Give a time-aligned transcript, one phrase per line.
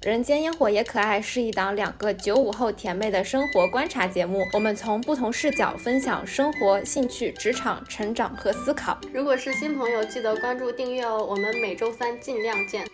[0.00, 8.96] 人间烟火也可爱是一档两个九五后甜妹的生活观察节目，我们从不同视角分享生活、兴趣、职场、成长和思考。
[9.12, 11.26] 如果是新朋友，记得关注订阅哦。
[11.28, 12.86] 我们每周三尽量见。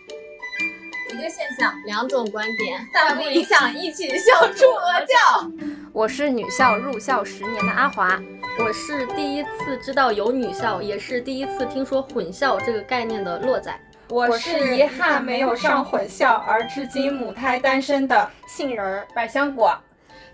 [1.13, 5.51] 一个现象，两种观点，但不影响一起笑出鹅叫。
[5.93, 8.19] 我是女校入校十年的阿华，
[8.59, 13.79] 我是第一次知道有女校，也是第一次听说混校这个概念的洛仔。
[14.09, 19.75] 我是遗憾没有上混校而至今母胎单身的杏仁儿百香果。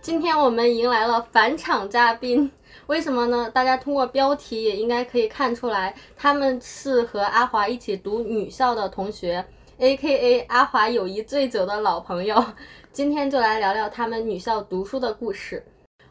[0.02, 2.52] 今天我们迎来了返场嘉宾，
[2.88, 3.50] 为什么呢？
[3.54, 9.46] 大家通过标题也应该可以看出来，他们是和阿华一起读女校的同学
[9.78, 12.44] ，A.K.A 阿华友谊最久的老朋友。
[12.92, 15.64] 今天就来聊聊他们女校读书的故事。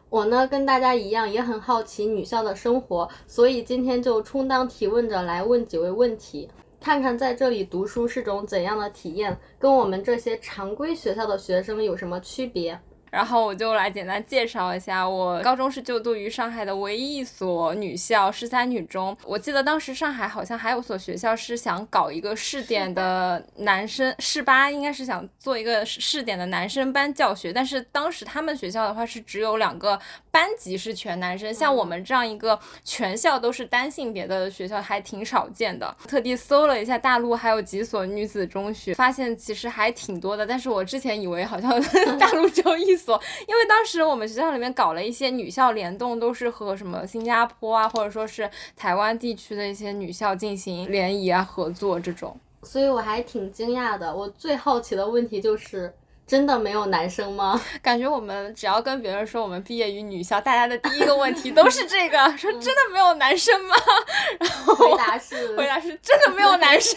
[0.09, 6.49] 我呢，跟大家一样也很好奇女校的生活，所以今天就充当提问者来问几位问题。
[6.81, 12.77] 看看在这里读书是种怎样的体验，跟我们这些常规学校的学生有什么区别？
[13.11, 19.15] 然后我就来简单介绍一下，我高中是就读于上海的唯一一所女校十三女中。
[19.25, 29.99] 我记得当时上海好像还有所学校是想搞一个试点的男生，市八应该是想做一个试点的男生班教学，但是当时他们学校的话是只有两个
[30.31, 35.93] 班级是全男生，像我们这样一个全校都是单性别的学校还挺少见的。
[36.07, 41.69] 特地搜了一下大陆还有几所女子中学，发现其实还挺多的，但是我之前以为好像
[42.17, 43.00] 大陆只有一。
[43.47, 54.15] 因为当时我们学校里面搞了一些女校联动，都是和什么新加坡啊，或者说是台湾地区的一些女校进行联谊啊、合作这种，所以我还挺惊讶的。
[54.15, 55.93] 我最好奇的问题就是。
[56.31, 57.61] 真的没有男生吗？
[57.83, 63.75] 感觉我们只要跟别人说我们毕业于女校，大家的第一个问题都是这个，说真的没有男生吗？
[64.39, 66.95] 然后回答是 回答是真的没有男生。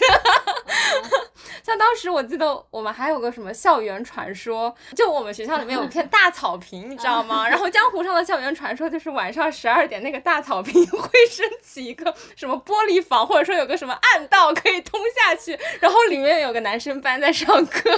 [1.65, 7.45] 像当时我记得我们还有个什么校园传说，就我们学校里面有片大草坪，你知道吗？
[7.49, 17.89] 然后江湖上的校园传说就是晚上十二点那个大草坪会升起一个什么玻璃房，或者说有个什么暗道可以通下去，然后里面有个男生班在上课，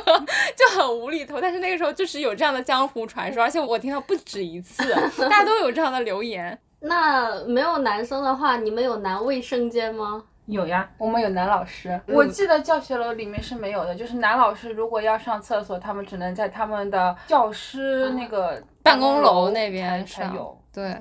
[0.55, 1.41] 就很无厘。
[1.41, 4.83] 但是那个时候就是有这样的江湖传说，而且我听到不止一次，
[5.19, 6.57] 大家都有这样的留言。
[6.79, 10.23] 那没有男生的话，你们有男卫生间吗？
[10.45, 11.99] 有呀，我们有男老师。
[12.07, 20.57] 我记得教学楼里面是没有的，就是男老师如果要上厕所，他们只能在他们的教师那个办公楼那边才有。
[20.71, 20.95] 对。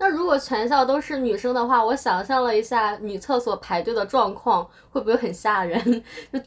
[0.00, 5.80] 那如果全校都是女生的话，我想象了一下女厕所排队的状况，会不会很吓人？
[6.32, 6.40] 就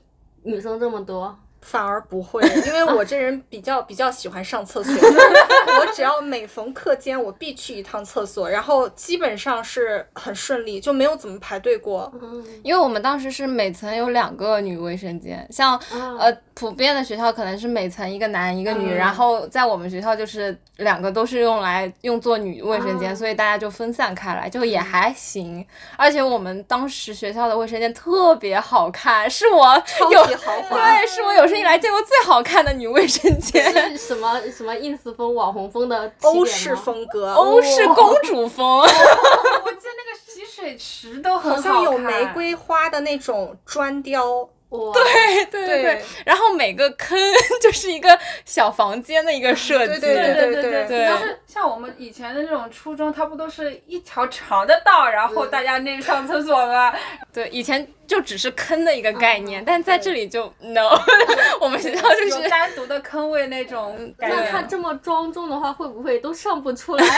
[0.44, 1.38] 女生这么多。
[1.61, 12.11] 反而不会，因为我这人比较比较喜欢上厕所，我只要每逢课间，我必去一趟厕所，然后基本上是很顺利，就没有怎么排队过。
[12.19, 25.63] 嗯，因为我们当时是每层有两个女卫生间，像呃普遍的学校可能是每层一个男一个女，然后在我们学校就是两个都是用来用作女卫生间，所以大家就分散开来，就也还行。
[25.95, 31.50] 而且我们当时学校的卫生间特别好看，是我超级豪华，对，是我有。
[31.51, 38.79] 生以来见过最好看的女卫生间，是什么什么 ins 风网红风的欧式风格，欧式公主风。
[38.79, 44.50] 我记得那个洗水池都很好像有玫瑰花的那种砖雕。
[44.94, 47.20] 对对对，然后每个坑
[47.62, 51.08] 就是一个小房间的一个设计，对对对对对。
[51.09, 56.94] 就是像我们以前的那种初中，它不都是一条长的道，然后大家那上厕所吗？
[57.34, 60.90] 对，以前就只是坑的一个概念，但在这里就 no，
[61.59, 64.14] 我们学校就是单独的坑位那种。
[64.18, 67.06] 那他这么庄重的话，会不会都上不出来？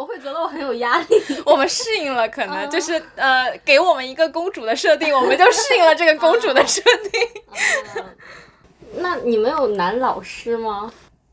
[0.00, 1.06] 我会觉得我很有压力。
[1.44, 6.80] 我们适应了，可能就是呃，给我们一个公主的设定，我们就适应了这个公主的设
[7.12, 8.02] 定。
[8.96, 10.90] 那你们有男老师吗？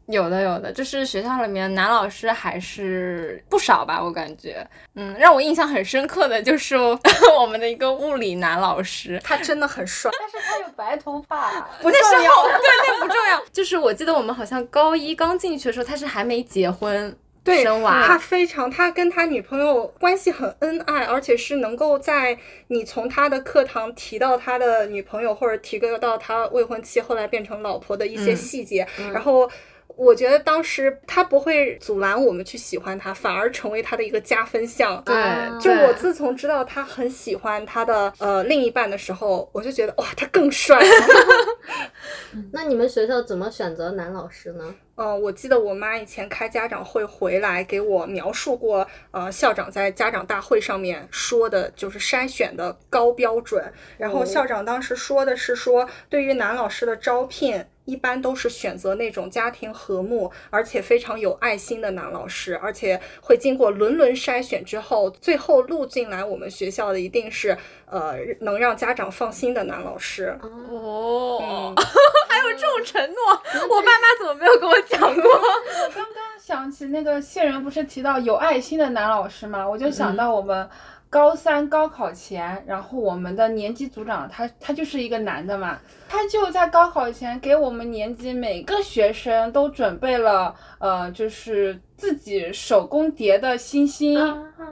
[0.08, 4.68] 有的，有的，就是学校里面男老师还是不少吧，我感觉。
[4.96, 6.76] 嗯，让我印象很深刻的就是
[7.40, 13.42] 我们的一个物理男老师，他真的很帅，但是他有白头发，不重要，对，那不重要。
[13.54, 17.18] 就是我记得我们好像高一刚进去的时候，他是还没结婚。
[17.48, 17.64] 对，
[18.08, 29.50] 他非常，他跟他女朋友关系很恩爱，而且是能够在你从他的课堂提到他的女朋友，或者提个到他未婚妻后来变成老婆的一些细节，然后。
[29.96, 35.02] 我觉得当时他不会阻拦我们去喜欢他，反而成为他的一个加分项。
[35.04, 35.16] 对，
[35.60, 40.80] 就我自从知道他很喜欢他的呃另一半的时候，我就觉得哇，他更帅。
[42.54, 44.76] 那你们学校怎么选择男老师呢？
[44.98, 53.72] 嗯，我记得我妈以前开家长会回来给我描述过，呃，校长在家长大会上面说的就是筛选的高标准。
[54.00, 67.56] 然后校长当时说的是说，对于男老师的招聘，一般都是选择那种家庭和睦而且非常有爱心的男老师，而且会经过轮轮筛选之后，最后录进来我们学校的一定是
[67.90, 70.38] 呃能让家长放心的男老师。
[70.42, 71.74] 哦，
[72.30, 73.18] 还有这种承诺，
[73.70, 75.32] 我爸妈怎么没有跟我讲过？
[75.32, 79.68] 我刚刚想起那个谢人不是提到有爱心的男老师吗？
[79.68, 80.70] 我就想到我们
[81.10, 94.20] 高三高考前，然后我们的年级组长他他就是一个男的嘛，他就在高考前给我们年级每个学生都准备了呃就是自己手工叠的星星，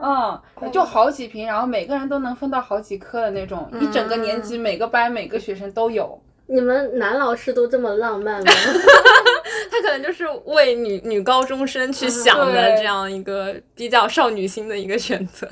[0.02, 6.22] 嗯，就好几瓶，然后每个人都能分到好几颗的那种，一整个年级每个班每个学生都有。
[6.48, 8.52] 你们男老师都这么浪漫吗？
[9.72, 15.50] 他可能就是为女女高中生去想的这样一个比较少女心的一个选择。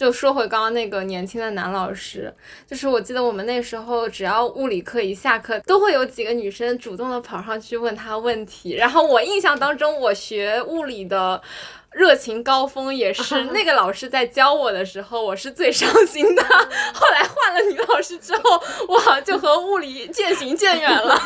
[0.00, 2.34] 就说回刚刚那个年轻的男老师，
[2.66, 8.76] 就是我记得我们那时候只要物理课一下课，都会有几个女生主动的跑上去问他问题。
[8.76, 11.42] 然后我印象当中，我学物理的。
[11.92, 16.42] 热情高峰也是那个老师在教我的时候，我是最伤心的。
[16.94, 21.20] 后来换了女老师之后，我好像就和物理渐行渐远了。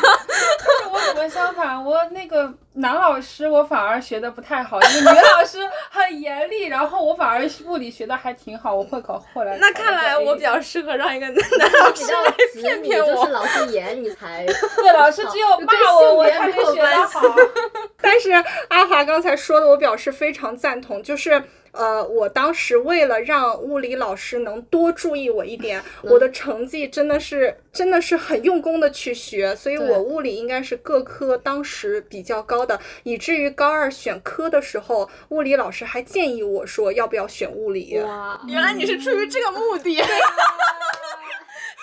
[0.91, 1.85] 我怎么相反？
[1.85, 9.57] 我那个男老师我反而学的不太好，因为女老师很严厉，然后我反而物理学的还挺好，我会考后来。
[9.59, 11.25] 那看来我比较适合让一个
[11.57, 12.31] 男老师来
[12.61, 13.15] 骗，骗我。
[13.15, 14.45] 就是老师严你才
[14.75, 17.21] 对老师只有骂我，我才没学得好。
[18.01, 18.31] 但是
[18.67, 21.43] 阿华刚才说的，我表示非常赞同，就是。
[21.75, 37.99] 呃，我当时为了让物理老师能多注意我一点，我的成绩真的是真的是很用功的去学，所以我物理应该是各科当时比较高的，以至于高二选科的时候，物理老师还建议我说要不要选物理。
[37.99, 40.01] 哇，原来你是出于这个目的。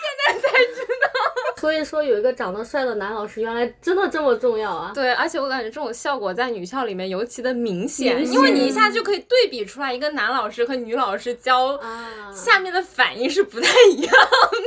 [1.62, 4.90] 所以说有一个长得帅的男老师，原来真的这么重要啊！
[4.92, 14.12] 对，而且我感觉这种效果在女校里面尤其的明显，明显因为你一下就可以对比出来一个男老师和女老师教啊，下面的反应是不太一样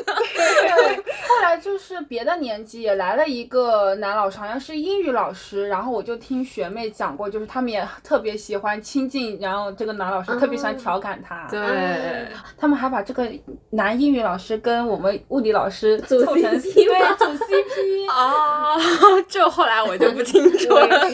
[0.06, 0.16] 的。
[0.36, 0.96] 对，
[1.28, 11.46] 后来就是别的年级也来了一个男老师，好像是英语老师，然后我就听学妹讲过，就是他们也特别喜欢亲近，然后这个男老师特别喜欢调侃他。
[11.52, 12.26] 对，
[12.58, 13.30] 他们还把这个
[13.72, 18.10] 男英语老师跟我们物理老师组 CP 对组 CP。
[18.12, 18.78] 哦，
[19.28, 21.12] 这后来我就不清楚了。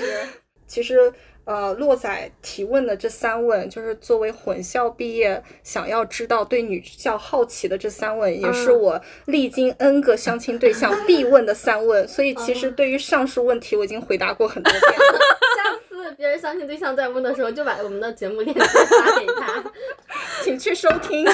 [0.68, 1.12] 其实，
[1.46, 12.08] 呃，洛仔提问的这三问，就是作为混校毕业，想要知道对女校好奇的这三问，也是我历经 N 个相亲对象必问的三问。
[12.08, 15.20] 所以，其实对于上述问题，我已经回答过很多遍了。
[16.18, 19.64] 别人相亲对象在问的时候，就把我们的节目链接发给他。
[20.44, 21.26] 请去收听。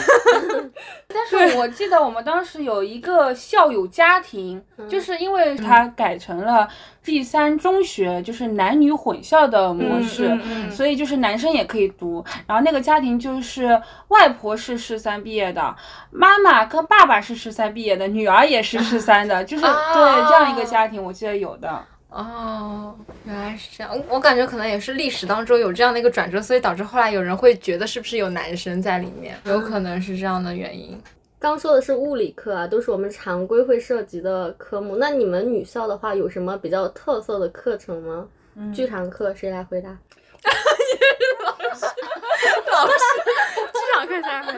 [1.07, 6.67] 但是我记得我们当时有一个校友家庭，就是因为它改成了
[7.03, 12.23] 第三中学，就是男女混校的模式，嗯嗯嗯所以就是男生也可以读。
[12.45, 15.75] 然后那个家庭就是外婆是十三毕业的，
[16.11, 21.83] 妈妈跟爸爸是十三毕业的，女儿也是十三的，就是啊对这样一个家庭，我记得有的。
[22.09, 24.01] 哦，原来是这样。
[24.07, 30.99] 我感觉可能也是历史当中有这样的一个转折，所以导致后来有人会觉得是不是有男生在里面，有可能是这样的原因。
[31.39, 34.95] 刚说的是物理课啊，都是我们常规会涉及的科目。
[34.95, 38.27] 那你们女校的话，有什么比较特色的课程吗？
[38.73, 39.89] 剧场课谁来回答？
[39.89, 39.95] 老
[41.75, 41.85] 师，
[43.73, 44.53] 剧场课啥会？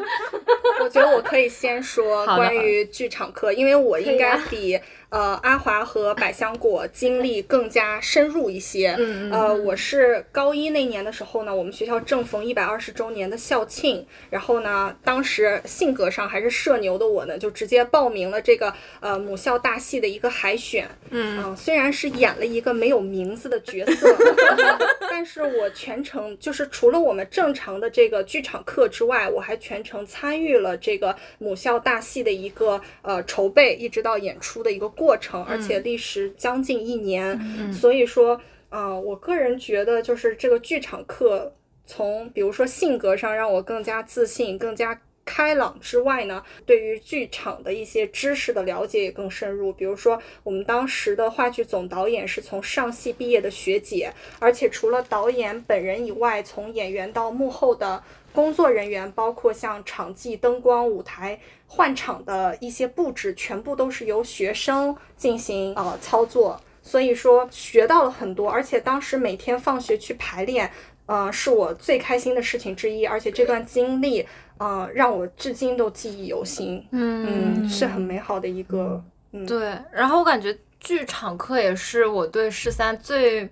[0.81, 4.79] 我觉得我可以先说关于剧场课，因为我应该比
[5.09, 8.95] 呃阿华和百香果经历更加深入一些。
[8.97, 20.87] 嗯嗯呃，我是高一那年的时候呢，我们学校正逢一百二十周年的校庆，然后呢，当时性格上还是社牛的我呢，就直接报名了这个呃母校大戏的一个海选。
[21.11, 24.15] 嗯、虽然是演了一个没有名字的角色，
[25.09, 37.39] 但是我全程就是除了我们正常的这个剧场课之外，我还全程参与了这个母校大戏的一个呃筹备，一直到演出的一个过程，而且历时将近一年。
[37.71, 38.39] 所以说，
[38.69, 41.53] 呃，我个人觉得就是这个剧场课，
[41.85, 45.01] 从比如说性格上让我更加自信，更加。
[45.25, 49.71] 开朗之外呢，对于剧场的一些知识的了解也更深入。
[49.71, 58.01] 比如说，我们当时的话剧总导演是从上戏毕业的学姐，而且除了导演本人以外，从演员到幕后的
[58.33, 66.59] 工作人员，包括像场记、灯光、舞台、换场的一些布置，全部都是由学生进行呃操作。
[66.81, 70.71] 所以说学到了很多，而且当时每天放学去排练，
[71.05, 74.25] 呃，是我最开心的事情之一，而且这段经历，
[74.57, 76.83] 呃，让我至今都记忆犹新。
[76.91, 79.03] 嗯，是很美好的一个。
[79.33, 79.77] 嗯，对。
[79.91, 83.47] 然后我感觉剧场课也是我对十三最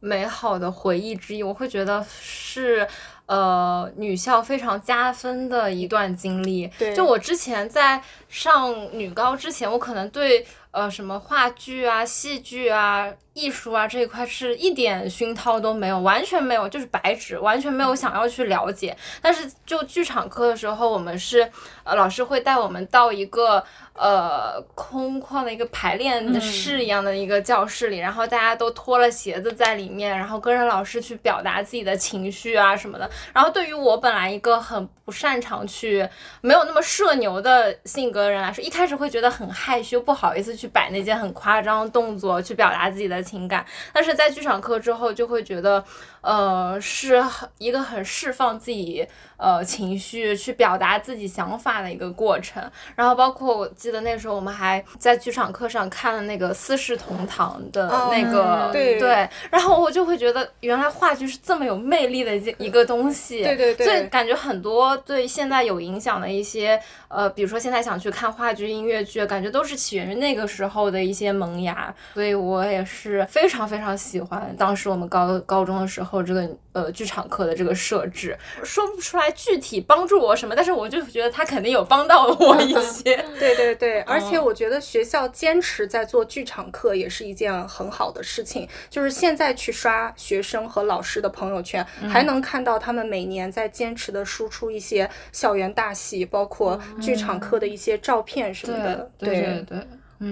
[0.00, 2.88] 美好的回忆之一，我会觉得是。
[3.32, 6.70] 呃，女校非常加分的一段经历。
[6.78, 7.98] 对，就我之前在
[8.28, 13.10] 上女高之前，我可能对呃什么话剧啊、戏剧啊。
[13.34, 18.96] 艺术啊这一块是一点熏陶都没有，完全没有，就是白纸，完全没有想要去了解。
[19.20, 21.50] 但是就剧场课的时候，我们是
[21.82, 33.10] 呃老师会带我们到一个呃空旷的一个排练的室一样的一个教室里，然后大家都脱了鞋子在里面，然后跟着老师去表达自己的情绪啊什么的。
[33.32, 36.06] 然后对于我本来一个很不擅长去
[36.42, 43.21] 没有那么社牛的性格的人来说，一开始会觉得很害羞，不好意思去摆那些很夸张的动作去表达自己的。
[43.22, 45.84] 情感，但是在剧场课之后就会觉得，
[46.22, 47.22] 呃，是
[47.58, 52.62] 一个很释放自己呃情绪、去表达自己想法的一个过程。
[52.96, 59.28] 然后包括我记得那时候我们还在剧场课上看了那个《四世同堂》的那个，对对。
[59.50, 63.42] 然后我就会觉得，原来话剧是这么有魅力的一一个东西。
[63.42, 63.86] 对对对。
[63.86, 71.92] 所以感觉很多对现在有影响的一些，呃，比如说现在想去看话剧、音乐剧，感觉都是起源于那个时候的一些萌芽。
[72.14, 72.92] 所以我也是。
[73.02, 83.24] 是非常非常喜欢当时我们高高中的时候这个呃剧场课的这个设置，说不出来具体帮助我什么，但是我就觉得他肯定有帮到我一 些。
[83.38, 88.68] 对对对，而且我觉得学校坚持在做剧场课也是一件很好的事情。
[88.90, 99.10] 就是现在去刷学生和老师的朋友圈，还能看到他们每年在坚持的输出一些校园大戏，包括剧场课的一些照片什么的。
[99.18, 99.78] 对对对。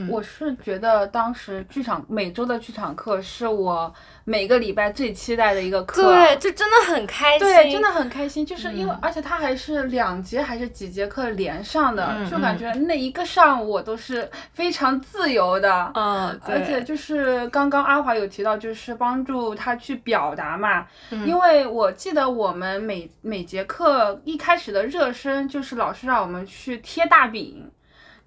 [0.09, 3.93] 我是觉得当时剧场每周的剧场课是我
[4.25, 20.87] 每个礼拜最期待的一个课，对，就真的很开心，对，真的很开心，就是因为而且它还是两节还是几节课连上的，就感觉那一个上午我都是非常自由的，嗯，而且就是刚刚阿华有提到，就是帮助他去表达嘛，
[21.27, 27.71] 因为我记得我们每每节课一开始的热身就是老师让我们去贴大饼。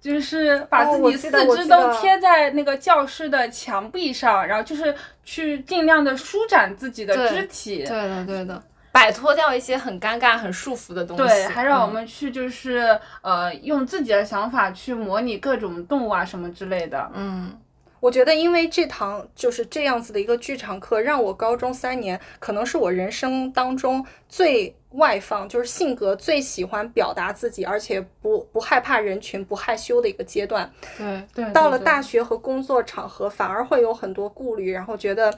[0.04, 4.94] 就是把自己四肢都贴在那个教室的墙壁上，然后就是
[5.24, 11.24] 去尽量的舒展自己的肢体，对的对的，摆脱掉一些很尴尬、很束缚的东西。
[11.24, 17.10] 对，还让我们去就是呃用自己的想法去模拟各种动物啊什么之类的。
[17.14, 17.58] 嗯，
[18.04, 24.74] 我觉得因为这堂就是这样子的一个剧场课，让我高中三年可能是我人生当中最。
[24.94, 30.72] 外放就是性格最喜欢表达自己，而且不不害怕人群、不害羞的一个阶段。
[30.96, 31.52] 对对。
[31.52, 35.34] 到了大学和工作场合，反而会有很多顾虑，然后觉得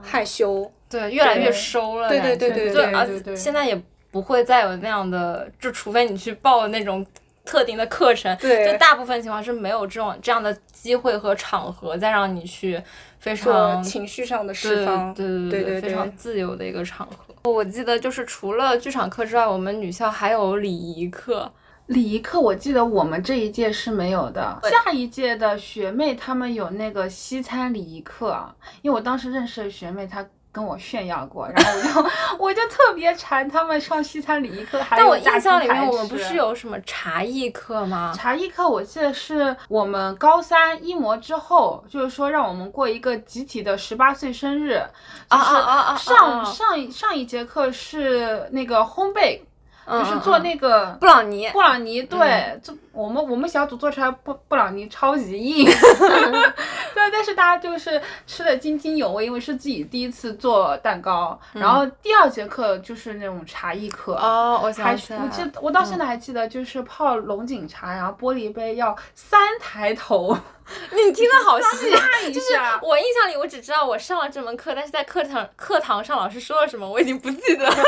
[0.00, 0.72] 害羞。
[0.88, 2.08] 对，越来越收了。
[2.08, 3.36] 对对对对对对。
[3.36, 3.78] 现在也
[4.10, 7.04] 不会再有那样的，就除非你去报那种
[7.44, 8.36] 特定的课程。
[8.38, 8.70] 对。
[8.70, 12.82] 就大部分情况是没有这种这样的机会和场合再让你去
[13.18, 15.12] 非常情绪上的释放。
[15.14, 15.80] 对对对对对。
[15.82, 17.34] 非常自由的一个场合。
[17.50, 21.50] 我记得就是除了剧场课之外，我们女校还有礼仪课。
[21.86, 30.26] 礼仪课我记得我们这一届是没有的，下一届的学妹她们有那个西餐礼仪课，因为我当时认识的学妹她。
[30.54, 34.80] 跟我炫耀过，然后我就 我就特别馋他们上西餐礼仪课。
[34.88, 38.14] 但我印象里面，我们不是有什么茶艺课吗？
[38.16, 44.80] 茶艺课我记得是我们高三一模之后，就是说让我们过一个集体的十八岁生日。
[45.28, 45.96] 啊啊啊啊！
[45.96, 49.40] 上上上一节课是那个烘焙。
[49.86, 55.66] 就是做那个布朗尼，布朗尼，对，就我们我们小组做出来布布朗尼超级硬，
[56.94, 61.38] 对，但是大家就是吃的津津有味，因为是自己第一次做蛋糕。
[61.52, 70.36] 然后第二节课就是那种茶艺课，哦，我想起来，我记得我到现在还记得，就是泡龙井茶，然后玻璃杯要三抬头，
[70.92, 71.90] 你听的好细，
[72.32, 77.68] 就是我印象里我只知道我上了这门课，但是在课堂课堂上老师说了什么我已经不记得。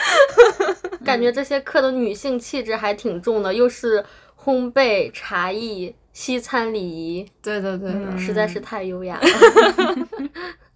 [1.04, 4.04] 感觉这些课的女性气质还挺重的，又是
[4.42, 9.96] 烘焙、茶艺、西餐礼仪，对对对，实在是太优雅了。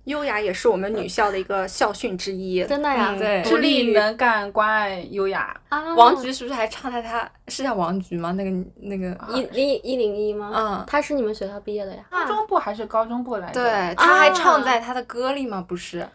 [0.05, 3.17] 优雅也是我们女校的一个校训之一， 真的呀。
[3.19, 5.59] 对，独立能干、关爱、优雅。
[5.97, 8.31] 王菊是不是还唱在她是叫王菊吗？
[8.33, 8.51] 那个
[8.83, 10.53] 那个一一一零一吗？
[10.55, 12.05] 嗯，她是你们学校毕业的呀？
[12.11, 13.63] 初中部还是高中部来着？
[13.63, 15.65] 对，她还唱在她的歌里吗？
[15.67, 16.07] 不是。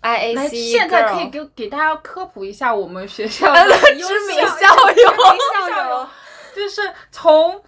[0.00, 5.12] I A C 现在可以给给大家科普一下我们学校的知名校友，
[5.68, 6.06] 校友，
[6.54, 7.60] 就是从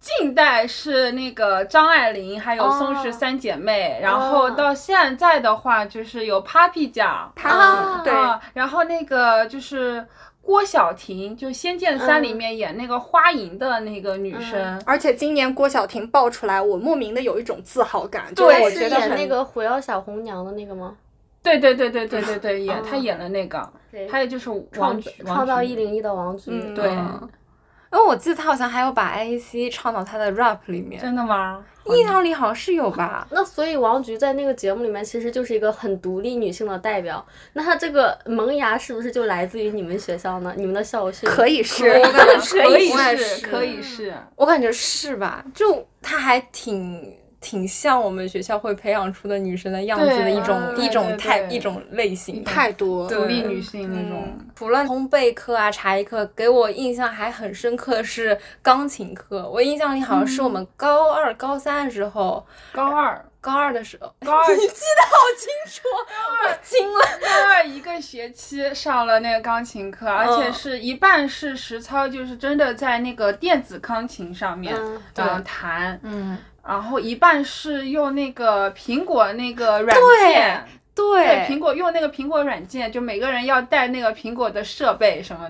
[0.00, 8.12] 近代是那个张爱玲，还有宋氏三姐妹，然后到现在的话就是有 Papi 酱，他对。
[8.12, 10.06] 啊，然后那个就是
[10.40, 14.82] 郭晓婷，就《仙剑三》里面演那个花银的那个女生。
[14.86, 20.96] 而且今年郭晓婷爆出来，我莫名的有一种自豪感，对是我觉得是演那个狐妖小红娘的那个吗？
[21.42, 31.64] 对对对对对对对，演哦她演了那个，对还有就是王创菊，创造一零一的王菊，嗯对，因为我记得他好像还有把 IAC 唱到他的 rap 里面，真的吗？
[31.86, 33.26] 印象里好像是有吧。
[33.32, 37.24] 那所以王菊在那个节目里面其实就是一个很独立女性的代表。
[37.54, 40.52] 那她这个萌芽是不是就来自于你们学校呢？
[40.54, 41.26] 你们的校训？
[41.26, 44.14] 可以是， 我感觉可以是，是可以是。
[44.36, 45.42] 我感觉是吧？
[45.54, 52.42] 就他还挺挺像我们学校会培养出的女生的样子的一种对一种态一种类型。
[52.42, 54.36] 太多独立女性那种。
[54.56, 59.48] 除了烘焙课啊、茶艺课，给我印象还很深刻的是钢琴课。
[59.48, 67.00] 我印象里好像是我们高二、高三的时候，高二， 高二的时候，高二， 你记得好清楚，高二惊了。
[67.22, 76.36] 高二一个学期上了那个钢琴课，而且是一半是实操，就是真的在那个电子钢琴上面嗯嗯弹，嗯，
[76.68, 80.64] 然后一半是用那个苹果那个软件。
[80.68, 80.78] 对。
[80.98, 85.48] 对，苹果用那个苹果软件，就每个人要带那个苹果的设备什么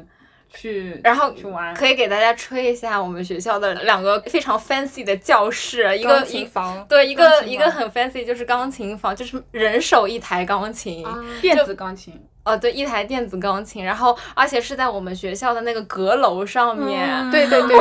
[0.50, 1.74] 去，然后去玩。
[1.74, 11.02] 可以给大家吹一下我们学校的两个非常 fancy 的教室，一个钢琴一房，对一个一个很 fancy 就是钢琴房，就是人手一台钢琴。
[11.06, 12.12] 啊电子钢琴，
[12.44, 17.30] 哦，对，一台电子钢琴，然后而且是在我们学校的那个阁楼上面，嗯。
[17.30, 17.74] 对对对，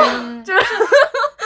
[0.46, 0.54] 是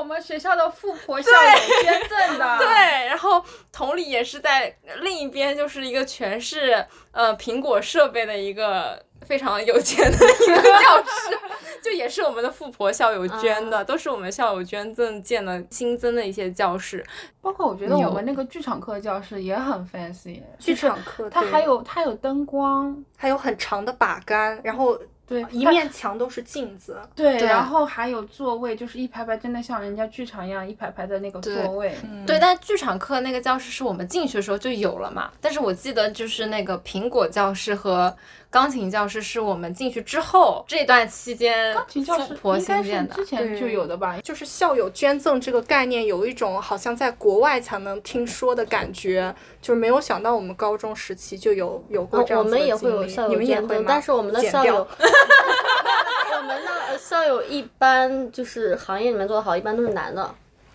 [0.00, 2.56] 我们学校的富婆校友捐赠的。
[2.58, 2.66] 对，
[3.06, 11.38] 然后同理也是在另一边，就是一个全是呃苹果设备的一个非常有钱的一个教室，
[11.84, 17.04] 就也是我们的富婆校友捐的，都是我们校友捐赠建的新增的一些教室。
[17.42, 24.98] 包括我觉得我们那个剧场课教室也很 fancy，剧场课它还有它有灯光，还有很长的把杆，然后
[25.30, 27.00] 对，一面墙都是镜子。
[27.14, 31.94] 对，对然后还有座位，就是一排排，真的像人家剧场一样一排排的那个座位。
[32.26, 38.12] 对，但剧场课那个教室是我们进去的时候就有了嘛，但是我记得就是那个苹果教室和
[38.50, 43.24] 钢琴教师是我们进去之后这段期间钢琴教室富婆应该是新建的之。
[43.24, 44.18] 前就有的吧？
[44.24, 49.32] 就是校友捐赠这个概念，有一种好像在国外才能听说的感觉，
[49.62, 53.84] 就是没有想到我们高中时期就有有过这样子的我们也会经历有校你友捐赠，们也会吗？
[53.86, 54.74] 但是我们的校友，
[56.36, 56.48] 我们
[56.90, 60.22] 的校友一般就是行业里面做的好，一般都是男的。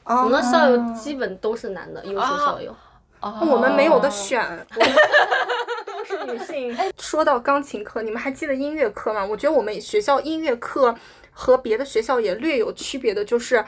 [0.06, 2.74] 哦我们的校友基本都是男的，优秀校友。
[3.20, 4.40] 哦我们没有的选，
[4.76, 6.76] 我们都是女性。
[6.78, 9.26] 哎，说到钢琴课，你们还记得音乐课吗？
[9.26, 10.96] 我觉得我们学校音乐课
[11.32, 13.64] 和别的学校也略有区别的，就是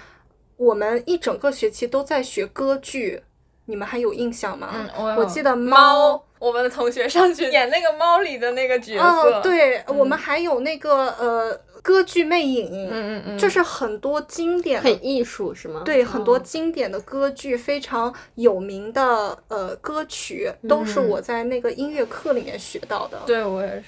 [0.56, 3.21] 我们一整个学期都在学歌剧，
[3.65, 4.69] 你们还有印象吗？
[4.73, 9.04] 嗯，我我记得猫，我们的同学上去 演那个猫里的那个角色。
[9.04, 15.84] 哦，，对，我们还有那个呃歌剧魅影，嗯嗯嗯，就是很多经典很艺术是吗？
[15.86, 23.17] 对，很多哦经典的歌剧，非常有名的呃歌曲，都是我在那个音乐课里面学到的。
[23.26, 23.86] 对我也是。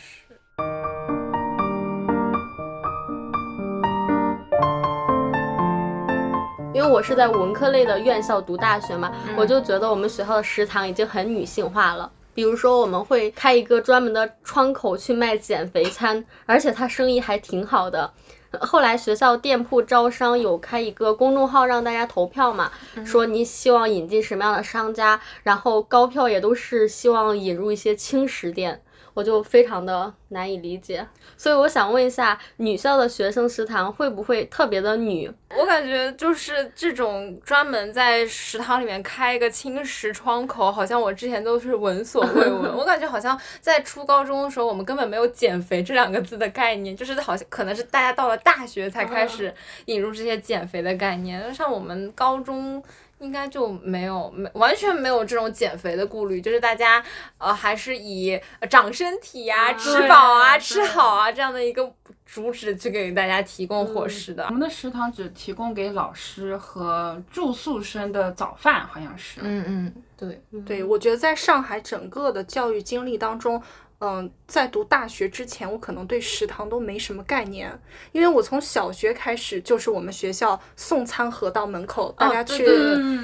[6.73, 12.09] 因为我是在文科类的院校读大学嘛，我就觉得我们学校的食堂已经很女性化了。
[12.33, 18.13] 比如说，我们会开一个专门的窗口去卖减肥餐，而且他生意还挺好的。
[18.61, 22.71] 后来学校店铺招商有开一个公众号让大家投票嘛，
[23.05, 28.81] 说你希望引进什么样的商家，然后高票也都是希望引入一些轻食店，
[29.13, 31.05] 我就非常的难以理解。
[31.37, 35.31] 所以我想问一下，女校的学生食堂会不会特别的女？
[35.57, 42.71] 我感觉就是这种专门在食堂里面开一个轻食窗口，好像我之前都是闻所未闻。
[42.77, 49.53] 我感觉好像在初高中的时候，我们根本没有减肥这两个字的概念，就是好像可能是大家到了大学才开始
[49.85, 51.53] 引入这些减肥的概念。
[51.53, 52.83] 像我们高中。
[53.19, 57.03] 应该就没有没完全没有这种减肥的顾虑，就是大家
[57.37, 61.93] 呃还是以呃长身体呀、吃饱啊、吃好啊这样的一个
[62.25, 64.51] 主旨去给大家提供伙食的我。
[64.51, 69.39] 们的食堂只提供给老师和住宿生的早饭，好像是。
[69.43, 73.61] 嗯嗯，对，对，我觉得在上海整个的教育经历当中，
[73.99, 77.77] 嗯、在读大学之前，我可能对食堂都没什么概念，
[78.13, 82.65] 因为我从小学开始就是我们学校送餐盒到门口，大家去。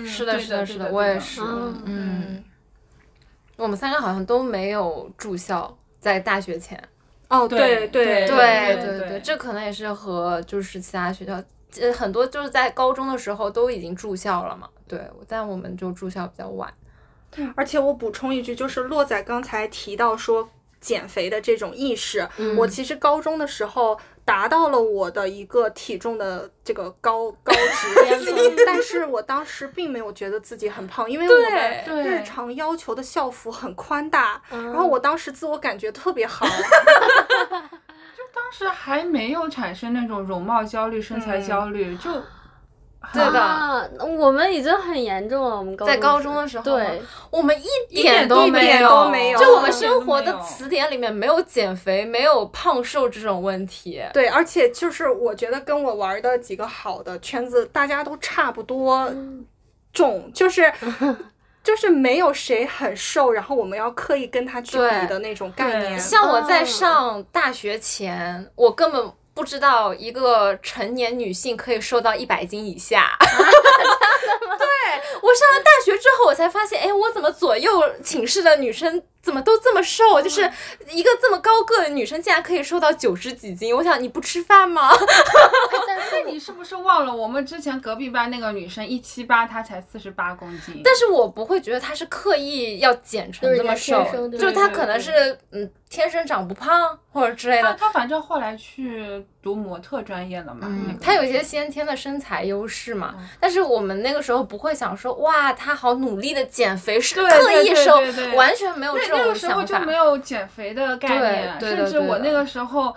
[0.05, 1.41] 是的，是的，是的，我也是。
[1.41, 2.43] 嗯嗯，
[3.55, 6.81] 我们三个好像都没有住校，在大学前。
[7.29, 11.41] 哦，对对对对对对对，这可能也是和就是其他学校
[11.81, 16.71] 呃，很多就是在高中的时候都已经住校了嘛，对，但我们就住校比较晚。
[17.55, 20.47] 而且我补充一句，就是洛仔刚才提到说
[20.85, 22.55] 减肥的这种意识，嗯。
[22.55, 34.65] 我其实高中的时候达到了我的一个体重的这个高高值， 但是我当时并没有觉得自己很胖，因为我们日常要求的校服很宽大，嗯。
[34.65, 36.45] 然后我当时自我感觉特别好，
[38.15, 42.11] 就当时还没有产生那种容貌焦虑、身材焦虑，就
[43.13, 43.39] 对的。
[43.39, 45.57] 啊，我们已经很严重了。
[45.57, 47.55] 我们高在高中的时候对，我们
[47.89, 49.39] 一点都一点有，都没有。
[49.39, 54.01] 就我们生活的词典里面没有减肥，没有胖瘦这种问题。
[54.13, 59.11] 对，而且就是我觉得跟我玩的几个好的圈子，大家都差不多
[59.93, 60.71] 重，就是。
[61.65, 65.99] 就是没有谁很瘦，然后我们要刻意跟他去比的那种概念。
[65.99, 73.19] 像我在哦上大学前，我根本不知道一个成年女性可以瘦到一百斤以下。
[74.57, 74.67] 对
[75.21, 77.71] 我上了大学之后，我才发现，哎，我怎么左右
[78.03, 80.21] 寝室的女生怎么都这么瘦？
[80.21, 80.41] 就是
[80.89, 83.75] 一个这么高个的女生，竟然可以瘦到九十几斤。
[83.75, 84.91] 我想，你不吃饭吗？
[85.87, 90.81] 但是你是不是忘了我们之前隔壁班那个女生一七八，她才四十八公斤？
[90.83, 97.73] 但是我不会觉得她是刻意要减成这么瘦就是她可能是嗯天生长不胖或者之类的。
[97.73, 100.61] 她她反正后来去读模特专业了嘛。
[100.61, 109.85] 那嗯个，她有一些先天的身材优势嘛，嗯但是我们那个时候不会想说，哇，他好努力的减肥，是对刻意对对瘦对对，完全没有这那那种个时候就想法。
[109.85, 112.91] 没有减肥的概念，对对甚至我那个时候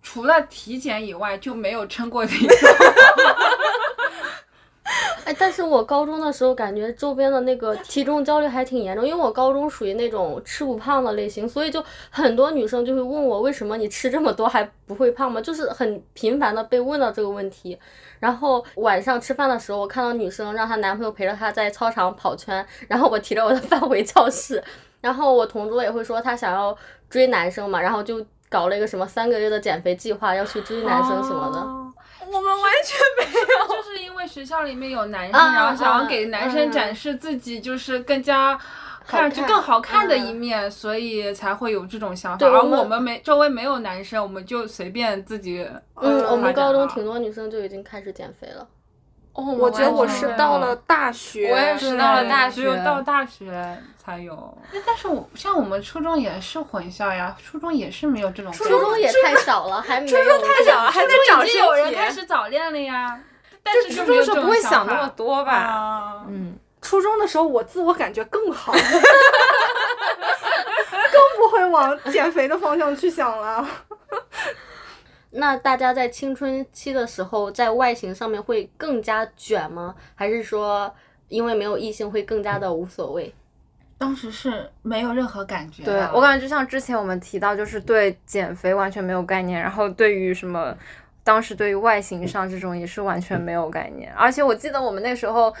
[0.00, 2.56] 除了体检以外就没有称过体 重。
[5.24, 15.40] 哎，但是我高中的时候感觉周边的那个体重焦虑还挺严重，因为我高中属于那种吃不胖的类型，所以就很多女生就会问我为什么你吃这么多还不会胖吗？
[15.40, 17.78] 就是很频繁的被问到这个问题。
[18.18, 24.62] 然后晚上吃饭的时候，我看到女生让她男朋友陪着她在操场跑圈，然后我提着我的饭回教室，
[25.00, 26.76] 然后我同桌也会说她想要
[27.10, 31.60] 追男生嘛，然后就搞了一个什么三个月的减肥计划，要去追男生什么的。
[32.30, 33.76] 我们完全没有。
[33.76, 38.58] 就是因学校里面有男生，啊然后想啊要给男生嗯展示自己就是更加
[39.06, 42.46] 看上去更好看的嗯一面，所以才会有这种想法。
[42.46, 45.66] 而我们没周围没有男生，我们就随便自己。
[45.96, 47.04] 嗯，呃我们高中挺。
[47.04, 48.66] 多女生就已经开始减肥了。
[49.32, 54.58] 哦，我觉得我是到了大学，我也是到了大只有学到大学才有。
[54.72, 58.52] 那但是我像我们初中也是混校呀，初中也是没有这种。
[58.52, 63.18] 初中也太少了，还没有太小了，还在找已经有人开始早恋了呀。
[63.62, 65.52] 但就是初中的时候不会想那么多多吧？
[65.52, 66.24] 吧。
[66.28, 68.80] 嗯，初中的时候，我自我感觉更好， 更
[71.36, 73.68] 不会往减肥的方向去想了。
[75.30, 79.94] 那大家在青春期的时候，在外形上面会更加卷吗？
[80.14, 80.90] 还是说
[81.28, 83.34] 因为没有异性会更加的无所谓？
[83.98, 85.92] 当时是没有任何感觉的。
[85.92, 90.74] 对我感觉就像之前我们提到，就是对减肥完全没有概念，然后对于什么。
[91.28, 95.54] 当时对于外形上这种也是完全没有概念，而且我记得我们那时候，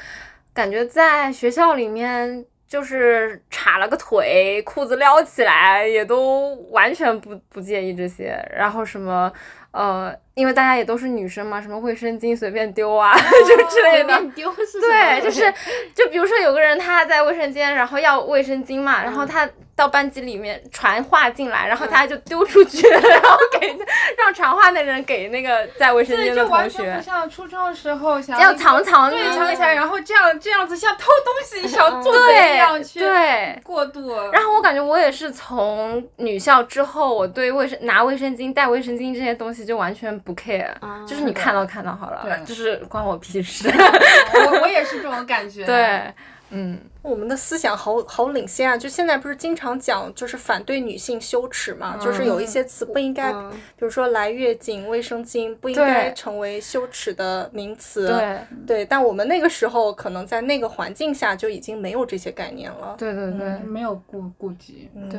[0.54, 9.30] 感觉在学校里面就是叉了个腿，裤子撩起来也都完全不不介意这些，然后什么
[9.72, 13.12] 呃，因为大家也都是女生嘛，什么卫生巾随便丢啊，
[13.46, 14.14] 就之类的。
[14.14, 15.52] 随便丢是对，就是
[15.94, 19.46] 就比如说有个人他在卫生间，然后要卫生巾嘛，然后他
[19.78, 23.78] 到班级里面传话进来，然后他就丢出去，然后给
[24.18, 33.60] 让传话的人给那个在卫生对，间的同就完全不学，像初中的时候想要藏藏对，嗯藏起来，然后这样这样子像偷东西、小做贼对一样去对。
[33.62, 34.12] 过度。
[34.32, 43.68] 然后我感觉我也是从女校之后，我对卫生拿卫生巾、带卫生巾这些东西就完全不 care，、啊就是你看到看到好了，对就是关我屁事。
[44.34, 45.64] 我我也是这种感觉。
[45.64, 46.02] 对，
[46.50, 48.76] 嗯，我们的思想好好领先啊！
[48.76, 58.08] 就现在不是经常讲，就是反对女性羞耻嘛，就是有一些词不应该，嗯比如说来月经、卫生巾不应该成为羞耻的名词。
[58.08, 62.94] 对，对，但我们那个时候可能在那个环境下就已经没有这些概念了。
[62.98, 64.88] 对对对、嗯，没有顾顾及。
[65.10, 65.18] 对。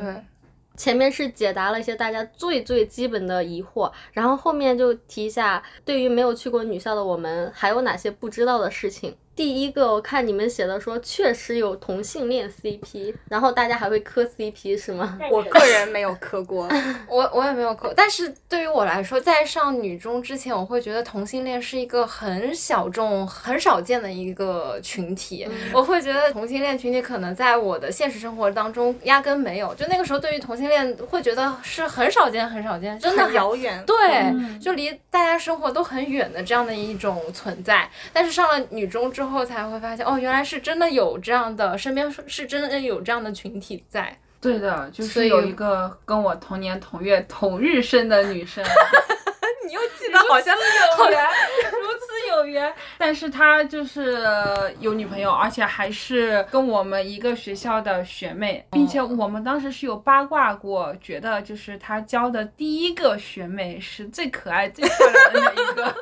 [0.76, 9.14] 前面是解答了一些大家最最基本的疑惑，然后后面就提一下，对于没有去过女校的我们，还有哪些不知道的事情？
[9.36, 15.18] 第一个我看你们写的说确实有同性恋 CP，然后大家还会磕 CP 是吗？
[15.30, 16.68] 我个人没有磕过，
[17.08, 25.48] 我我也没有磕，但是对于我来说，在上女中之前，我会觉得同性恋是一个很小众、很少见的一个群体。
[25.72, 33.82] 我会觉得同性恋群体可能在我的现实生活当中压根没有，就那个时候对于同性恋会觉得是很少见、很少见，真的很遥远。
[33.86, 37.88] 对，就离大家生活都很远的这样的一种存在。
[38.12, 44.18] 但是上了女中之后，才会发现哦，原来是真的有这样的，身边是是真的有这样的群体在。
[44.40, 48.64] 对的，就是有一个跟我同年同月同日生的女生，
[49.68, 51.22] 你又记得好像有缘，
[51.72, 52.72] 如此有缘。
[52.96, 54.18] 但是她就是
[54.78, 65.94] 有女朋友，而且还是跟我们一个学校的学妹，并且我们当时是有八卦过，觉得就是她交的第一个学妹是最可爱、最漂亮的那一个。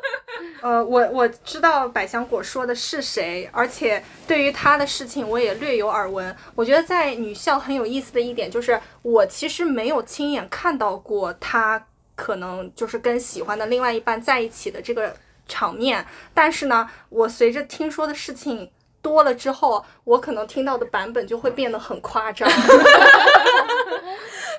[0.61, 6.35] 呃，我我知道百香果说的是谁，而且对于他的事情我也略有耳闻。
[6.55, 15.15] 我觉得在女校很有意思的一点就是，我其实没有亲眼看到过他可能就是跟喜欢的另外一半在一起的这个
[15.47, 22.49] 场面，但是呢，我随着听说的事情多了之后，我可能听到的版本就会变得很夸张。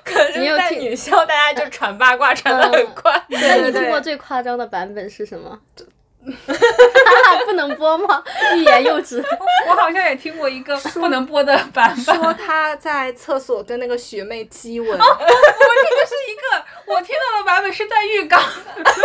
[0.04, 3.12] 可能就是在你有听女校，大家就传八卦传的很快。
[3.28, 5.58] 那你听过最夸张的版本是什么？
[7.46, 8.22] 不能播吗？
[8.54, 9.22] 欲言又止。
[9.68, 18.40] 我好像也听过一个不能播的版本，说他在厕所跟那个学妹激吻，我听的是一个，我听到的版本是在浴缸，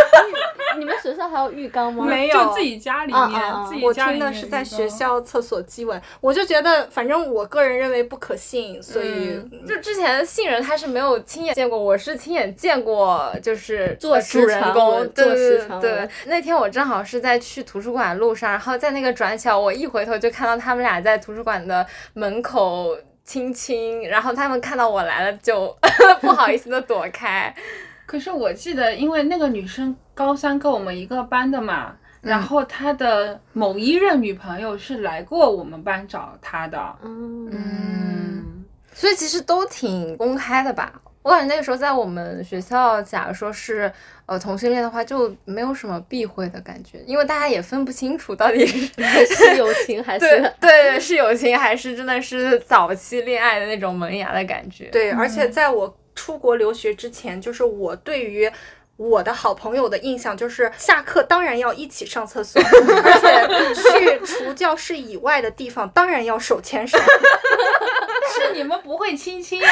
[0.77, 2.05] 你们学校还有浴缸吗？
[2.05, 2.35] 没有。
[2.35, 16.09] 就自己家里面，啊啊啊我自己家里听的是在学校厕所激吻，我就觉得，反正我个人认为不可信，所以、就之前的信人他是没有亲眼见过，我是亲眼见过，就是坐呃主人实传公，闻对坐实对对。
[16.25, 25.73] 那天我正好是在去图书馆路上，然后在那个转角，我一回头就看到他们俩在图书馆的门口亲亲，然后他们看到我来了就
[26.19, 27.55] 不好意思的躲开。
[28.05, 36.95] 可是我记得，因为那个女生高三跟我们一个班的嘛，嗯然后她的某一任女朋友是来过我们班找她的。
[37.03, 40.93] 嗯嗯，所以其实都挺公开的吧。
[41.23, 43.91] 我感觉那个时候在我们学校，假如说是
[44.25, 48.87] 呃同性恋的话，就没有什么避讳的感觉，因为大家也分不清楚到底是
[49.35, 50.53] 是友情还对是？
[50.59, 54.85] 对是友情还是真的是早期恋爱的那种萌芽的感觉。
[54.85, 58.51] 对，而且在我出国留学之前，就是我对于。
[58.97, 66.97] 我的好朋友的印象就是下课当然要一起上厕所，而且去除教室以外的地方当然要手牵手。
[68.33, 69.69] 是你们不会亲亲呀、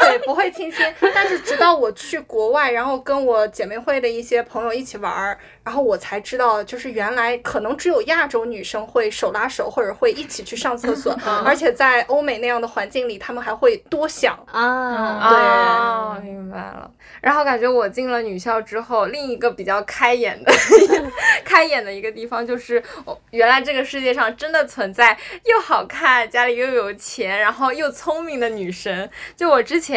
[0.00, 0.84] 对，不会亲亲。
[1.14, 14.38] 但是直到我去国外，然后跟我姐妹会的一些朋友一起玩儿，然后我才知道，就是原来可能只有亚洲女生会手拉手，或者会一起去上厕所， 而且在欧美那样的环境里，他们还会多想。
[14.50, 16.90] 啊，啊，明白了。
[17.20, 20.52] 然后感觉我进了女校之后，另一个比较开眼的
[21.44, 29.08] 开眼的一个地方就是，哦，原来这个世界上真的存在又好看、家里又有钱，然后又聪明的女生。
[29.36, 29.89] 就我之前，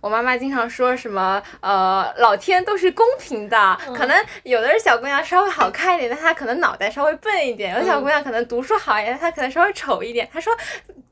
[0.00, 10.28] 我妈妈经常说什么，呃，老天都是公平的，可能有的是小姑娘稍微好看一点，但她可能脑袋稍微笨一点；有的小姑娘可能读书好一点，她可能稍微丑一点。
[10.32, 10.52] 她说。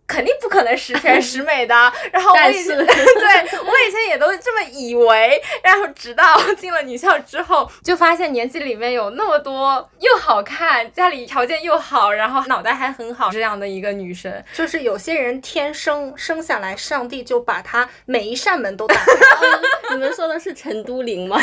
[0.06, 1.74] 肯定不可能十全 十美的，
[2.12, 14.32] 然后我以前 对我以前也都这么以为，然后直到 进了女校之后，就发现年级里面有那么多又好看、家里条件又好，然后脑袋还很好这样的一个女生。
[14.52, 19.60] 就是有些人天生生下来，上帝就把他每一扇门都打开了。
[19.90, 21.38] 你们说的是陈都灵吗？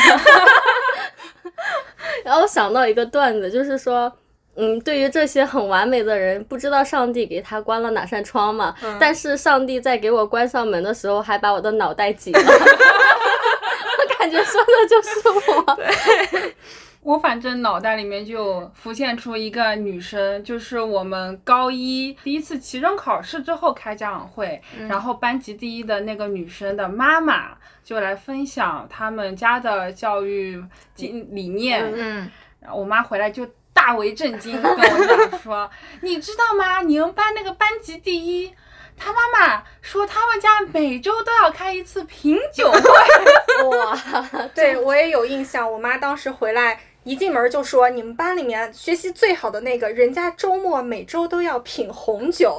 [2.24, 4.10] 然后想到一个段子，就是说。
[4.56, 8.74] 嗯，对于这些很完美的人，不知道上帝给他关了哪扇窗嘛？
[9.00, 12.40] 但是上帝在给我关上门的时候，还把我的脑袋挤了。
[12.40, 15.10] 我感觉说的就是
[15.50, 15.74] 我。
[15.76, 16.54] 对
[17.04, 27.50] 我反正脑袋里面就浮现出一个女生，就是我们高一第一次期中考试之后开家长会，然后班级第一的那个女生的妈妈
[27.84, 30.64] 就来分享他们家的教育
[30.94, 36.80] 经理念，嗯，然后我妈回来就大为震惊，跟我讲说：“你知道吗？
[36.80, 38.54] 你们班那个班级第一，
[38.96, 43.68] 他妈妈说他们家每周都要开一次品酒会。
[43.68, 43.98] 哇，
[44.54, 46.80] 对我也有印象，我妈当时回来。
[47.02, 52.56] 一进门就说：“你们班里面学习最好的那个，人家周末每周都要品红酒。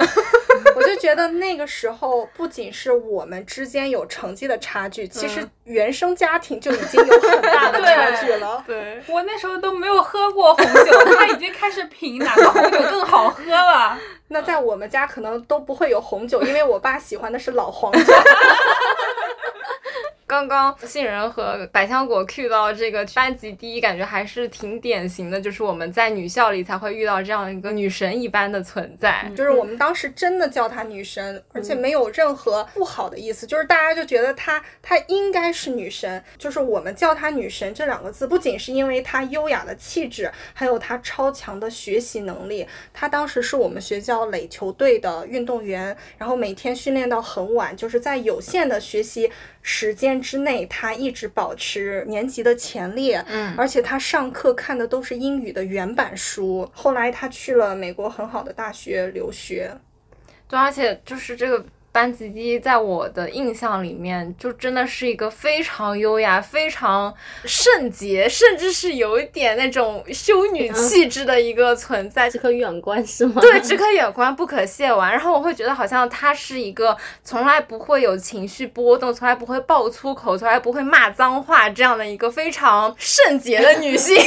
[0.76, 8.62] 我就觉得那个时候不仅是我们之间有成绩的差距，其实原生家庭就已经有很大的差距了。
[8.66, 13.98] 对，我那时候都没有喝过红酒，他已经开始品哪个红酒更好喝了。
[14.28, 18.12] 那在我们家可能都不会有红酒，因为我爸喜欢的是老黄酒。
[20.26, 29.30] 刚刚杏仁和百香果 Q 到这个班级第一，感觉还是挺典型的，就是我们在女校里才会遇到这样一个女神一般的存在。
[29.36, 36.22] 就是我们当时真的叫她女神，而且没有任何不好的意思，就是大家就觉得她她应该是女神。
[36.36, 42.66] 就是我们叫她女神这两个字，不仅是因为她优雅的气质，还有她超强的学习能力。
[42.92, 49.30] 她当时是我们学校垒球队的运动员，然后每天训练到很晚，就是在有限的学习
[49.68, 53.22] 时间之内，他一直保持年级的前列。
[53.26, 56.70] 嗯而且他上课看的都是英语的原版书。
[56.72, 59.72] 后来他去了美国很好的大学留学。
[60.46, 67.14] 对，而且就是这个班级第一，在我的印象里面，就真的是一个非常优雅、非常
[67.46, 72.28] 圣洁，甚至是有一点那种修女气质的一个存在。
[72.28, 73.40] 只可远观是吗？
[73.40, 75.10] 对，只可远观，不可亵玩。
[75.10, 84.14] 然后我会觉得，好像她是一个从来不会有情绪波动，从来不会爆粗口，从来不会骂脏话这样的一个非常圣洁的女性。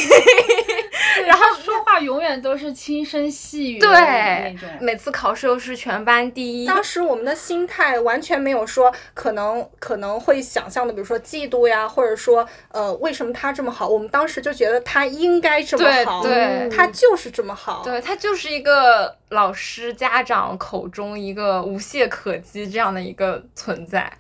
[1.26, 4.56] 然后说话永远都是轻声细语对，。
[4.80, 6.68] 每次考试又是全班第一。
[6.68, 13.88] 当时我们的心态完全没有说可能可能会想象的，比如说嫉妒呀，或者说呃为什么他这么好？
[13.88, 17.82] 我们当时就觉得他应该这么好，对他就是这么好。
[17.84, 24.12] 对，他就是一个老师、家长口中一个无懈可击这样的一个存在。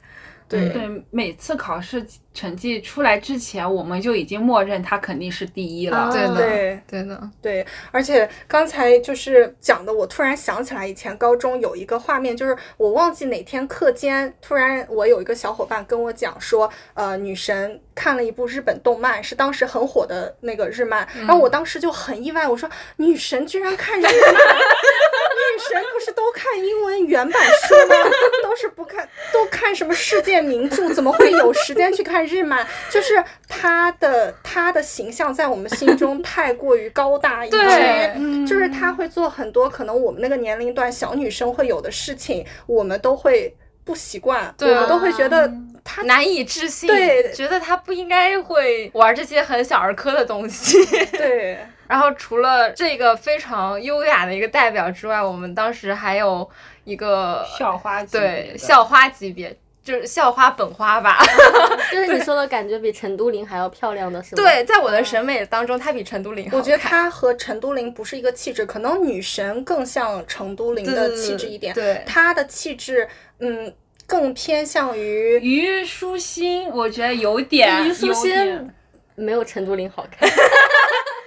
[0.47, 2.03] 对对，每次考试
[2.39, 5.97] 成绩出来之前，我们就已经默认他肯定是第一了。
[5.97, 27.95] 啊对的，对对的，对，而且刚才就是讲的，我突然想起来，以前高中有一个画面，就是我忘记哪天课间，突然我有一个小伙伴跟我讲说，呃，女神看了一部日本动漫，是当时很火的那个日漫，然后我当时就很意外，我说女神居然看日漫， 女神不是都看英文原版书吗？
[28.41, 32.65] 都是不看，都看什么世界名著，怎么会有时间去看日漫？
[32.89, 44.71] 就是他的他的形象在我们心中太过于高大，以至对于就是他会做很多可能我们那个年龄段小女生会有的事情，我们都会不习惯，对。
[44.71, 45.51] 我们都会觉得
[45.83, 47.31] 他难以置信，对。
[47.33, 50.77] 觉得他不应该会玩这些很小儿科的东西。
[51.17, 51.57] 对。
[51.89, 56.47] 然后除了这个非常优雅的一个代表之外，我们当时还有
[56.83, 59.57] 一个校花级别对校花级别，
[59.89, 61.17] 就是校花本花吧。
[61.91, 64.43] 就是你说的感觉比陈都灵还要漂亮的是吗？
[64.43, 66.47] 对，在我的审美当中，她比陈都灵。
[66.51, 71.73] 我觉得她和陈都灵不是一个气质，可能女神更像陈都灵的气质一点。
[71.73, 73.73] 对她的气质，嗯，
[74.05, 78.71] 更偏向于虞书欣，我觉得有点虞书欣
[79.15, 80.29] 没有陈都灵好看。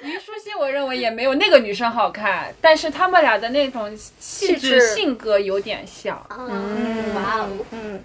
[0.02, 6.24] 虞书欣，我认为也没有那个女生好看，但是他们俩的那种气质、性格有点像。
[6.30, 8.02] 嗯，哇哦，嗯，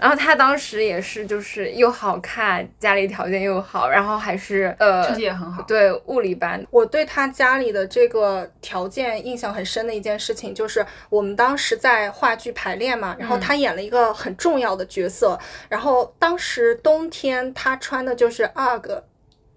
[0.00, 6.64] 然后他当时也是，就是又好看，家里条件又好，然后还是呃成绩也很好对物理班。
[6.70, 19.04] 我对他家里的这个条件印象很深的一件事情，就是我们当时在话剧排练嘛，然后他演了一个很重要的角色，然后当时冬天他穿的就是二个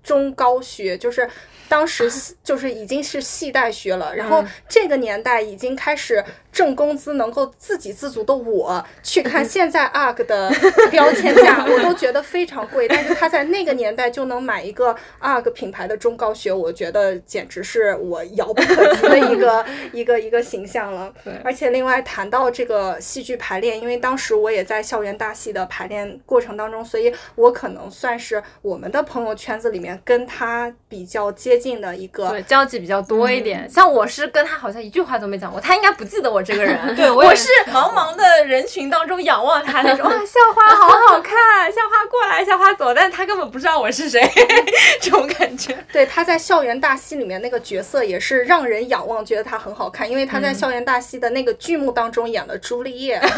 [0.03, 1.29] 中高靴，就是。
[1.71, 2.11] 当时
[2.43, 10.51] 就是已经是系带靴了，然后这个年代已经开始挣工资能够自给自足的我，去看现在 UGG 的
[10.91, 12.87] 标签价，我都觉得非常贵。
[12.87, 21.13] 但是他在那个年代就能买一个 UGG 品牌的中高靴，我觉得简直是我遥不可及的一个 一个一个形象了。
[21.43, 32.29] 而且另外谈到这个戏剧排练，因为当时我也在校园大戏的排练过程当中，所以我可能算是我们的朋友圈子里面跟他比较接近的一个。
[32.29, 33.69] 对，交集比较多一点。
[33.69, 36.77] 像我是跟他好像一句话都没讲过，他应该不记得我这个人。
[36.95, 44.21] 对我我是茫茫的人群当中仰望他那种，哇，校花好好看，校花过来，校花走，但是他根本不知道我是谁，
[44.99, 45.77] 这种感觉。
[45.91, 53.21] 对，他在校园大戏里面那个角色也是让人仰望，觉得他很好看，因为他在校园大戏的那个剧目当中演了朱丽叶。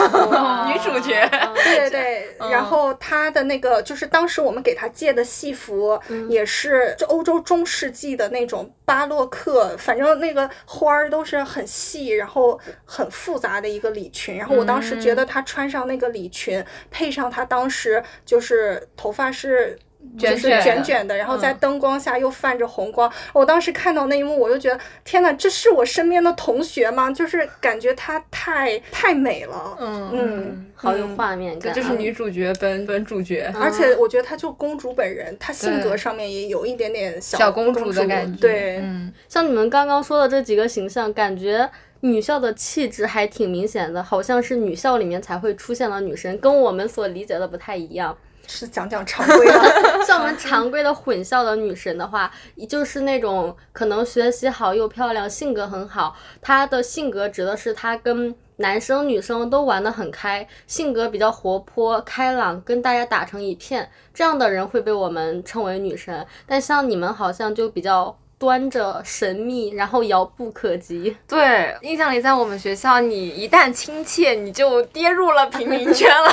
[0.67, 1.29] 女主角，
[1.63, 12.59] 对对对，然后他的那个就是当时我们给他借的戏服，也是就欧洲中世纪的那种巴洛克，反正那个花儿都是很细，然后
[12.93, 14.37] 很复杂的一个礼裙。
[14.37, 19.77] 然后我当时觉得她穿上那个礼裙，配上她当时就是头发是。
[20.19, 23.09] 就是卷卷的卷卷的，然后在灯光下又泛着红光。
[23.31, 27.09] 我当时看到那一幕，我就觉得天呐，这是我身边的同学吗？
[27.09, 29.77] 就是感觉她太太美了。
[29.79, 31.73] 嗯嗯，好有嗯画面感。
[31.73, 33.49] 这就是女主角本本主角。
[33.55, 41.69] 而且我觉得她就公主本人，她性格上面也有一点点小小公主主的感觉，对，嗯，像你们刚刚说的这几个形象，感觉
[42.03, 48.15] 女校的气质还挺明显的，好像是女校里面才会出现的女神，跟我们所理解的不太一样。
[48.45, 49.53] 是讲讲常规的。
[50.05, 52.29] 像我们常规的混校的女神的话，
[52.67, 56.13] 就是那种可能学习好又漂亮，性格很好。
[56.41, 63.89] 她的性格指的是她跟男生女生都玩得很开，性格比较活泼开朗，跟大家打成一片。
[64.13, 66.27] 这样的人会被我们称为女神。
[66.45, 68.13] 但像你们好像就比较
[68.43, 71.15] 端着、神秘，然后遥不可及。
[71.25, 76.29] 对，印象里在我们学校，你一旦亲切，你就跌入了平民圈了。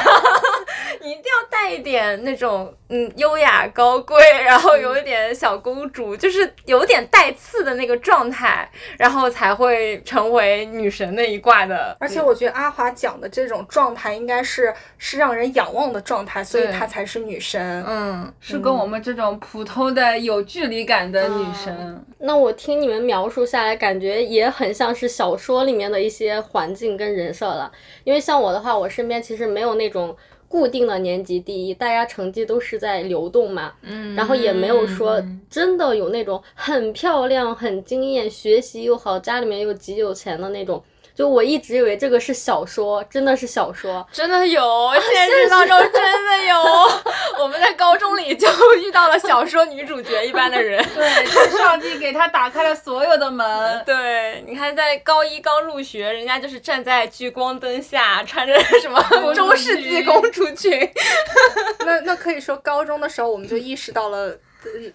[1.01, 11.97] 你 一定要带一点那种嗯优雅高贵，然后有一点小公主，就是有点带刺的那个状态，然后才会成为女神那一挂的。
[12.01, 17.85] 而且我觉得阿华讲的这种状态，应该是是让人仰望的状态，所以她才是女神。
[17.87, 22.00] 嗯，是跟我们这种普通的有距离感的女神。
[22.19, 27.71] 那我听你们描述下来，感觉也很像是小说里面的一些环境跟人设了。
[28.05, 30.17] 因为像我的话，我身边其实没有那种
[30.49, 33.73] 固定的年级第一，大家成绩都是在流动嘛。
[33.83, 40.83] 嗯，然后也没有说真的有那种很漂亮、很惊艳、学习又好、家里面又极有钱的那种。
[41.21, 44.09] 就我一直以为这个是小说，真的是小说。
[44.11, 46.57] 真的有，现实当中真的有。
[47.39, 50.83] 我们在高中里就遇到了小说女主角一般的人。
[50.95, 53.83] 对，是上帝给她打开了所有的门。
[53.85, 60.91] 对，你看，在高一刚入学，人家就是站在聚光灯下，穿着什么中世纪公主裙，
[61.85, 64.39] 那那可以说，高中的时候我们就意识到了呃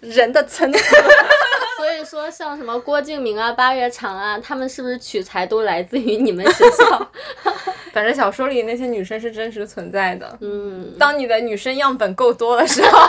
[0.02, 0.80] 人的参差。
[1.78, 7.12] 所以说，像什么郭敬明啊、八月长啊，他们是不是取材都来自于你们学校？
[7.92, 10.38] 反正小说里那些女生是真实存在的。
[10.42, 13.00] 嗯，当你的女生样本够多的时候，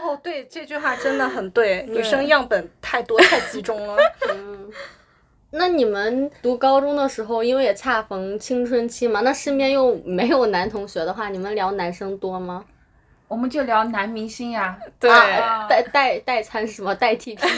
[0.12, 3.96] 哦，对，这句话真的很对，女生样本太多太集中了。
[4.28, 4.70] 嗯
[5.50, 12.62] 那你们读高中的时候，因为也恰逢青春期嘛，那身边又没有男同学的话，你们聊男生多吗？
[13.28, 14.76] 我们就聊男明星呀。
[14.98, 16.94] 对，啊，代代代餐什么？
[16.94, 17.48] 代替品？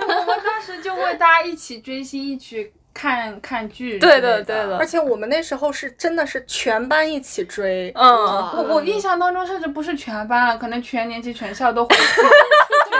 [0.00, 3.98] 我们当时就为大家一起追星，一起看看剧。
[3.98, 12.24] 对的对的而且我们那时候是真的是全班一起追，嗯，我我印象当中，甚至不是全班了，可能全年级全校都会追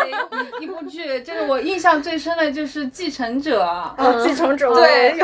[0.07, 1.21] 一一部剧。
[1.23, 3.63] 就是我印象最深的就是《继承者》。
[3.65, 5.15] 哦，继承者对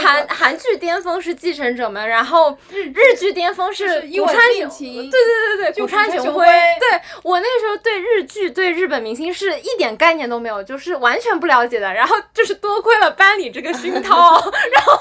[0.00, 6.22] 韩韩剧巅峰是继承者们，然后日日剧巅峰是是一吻古川雄，定情对对对对，就古川雄辉。
[6.24, 6.46] 古川雄辉
[6.80, 11.92] 对我那时候对日剧、对日本明星是一点概念都没有，就是完全不了解的。
[11.92, 14.32] 然后就是多亏了班里这个熏陶，
[14.72, 14.98] 然后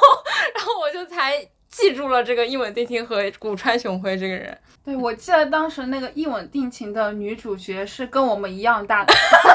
[0.55, 4.57] 然后我就才记住了这个一吻定情和古川雄辉这个人。
[4.85, 9.13] 对，我记得当时那个一吻定情的女主角是跟我们一样大的，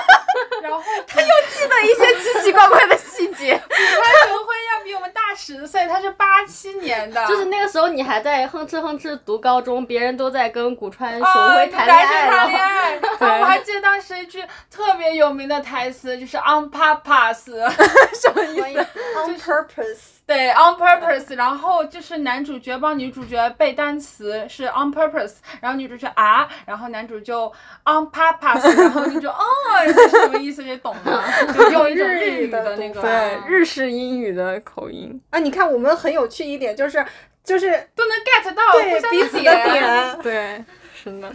[0.63, 12.65] 然后她又记得一些奇奇怪怪的细节， 她雄辉要比我们大十岁，她是八七年的，就是那个时候你还在哼哧哼哧读高中，别人都在跟古川雄啊，辉谈恋爱谈恋了。
[12.67, 12.99] 爱。
[13.21, 17.53] 然后我还记得当时一句特别有名的台词，就是 on purpose，
[18.19, 18.87] 什么意思
[19.27, 19.99] ？on purpose。
[20.27, 21.35] 对，on purpose。
[21.37, 25.18] 然后就是男主角帮女主角背单词是 on purpose，
[25.61, 27.47] 然后女主角啊，然后男主就
[27.85, 29.43] on purpose，然后女主哦，
[29.87, 35.21] 这是什么意思你懂吗， 就用一种日语的那个对，日式英语的口音。
[35.31, 37.05] 啊，你看我们很有趣一点，就是
[37.45, 40.19] 就是都能 get 到彼此的点。
[40.23, 40.65] 对，
[40.95, 41.33] 是的。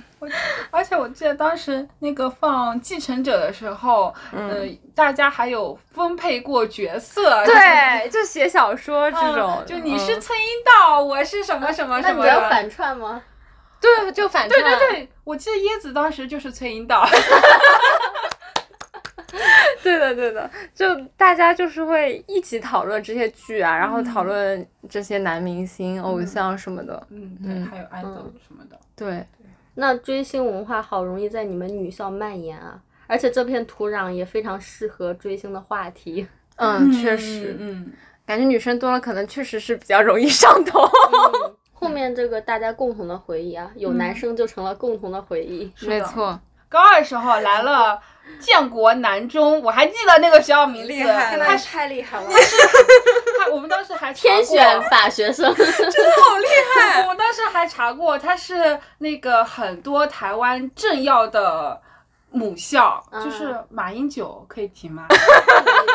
[0.71, 12.31] 而且我记得当时那个放《继承者》的时候，嗯、大家还有分配过角色，对，就写小说这嗯种，就你是嗯崔英道，我是什么什么那什么的。
[12.31, 13.21] 你要反串吗？
[13.83, 17.05] 对，就反对串对对，我记得椰子当时就是崔英道。
[19.81, 27.05] 对的，对的，就大家就是会一起讨论这些剧啊，然后讨论这些男明星、偶像什么的。
[27.09, 28.79] 嗯，对，还有爱豆什么的。
[28.95, 29.25] 对，
[29.75, 36.25] 那追星文化好容易在你们女校蔓延啊，而且这片土壤也非常适合追星的话题。
[36.55, 37.91] 嗯，确实，嗯，
[38.25, 40.87] 感觉女生多了，可能确实是比较容易上头。
[41.83, 45.71] 后面这个大家共同的回忆啊，有男生就成了共同的回忆。
[45.81, 45.99] 没。
[46.01, 47.99] 错，高二时候来了
[48.39, 51.07] 建国南中，我还记得那个学校名字，天
[51.39, 52.27] 呐，他太厉害了！
[53.37, 57.01] 他我们当时还天选法学生， 真的好厉害！
[57.07, 61.81] 我当当时还查过，他是那个很多台湾政要的
[62.33, 65.05] 母校，嗯就是马英九可以提吗？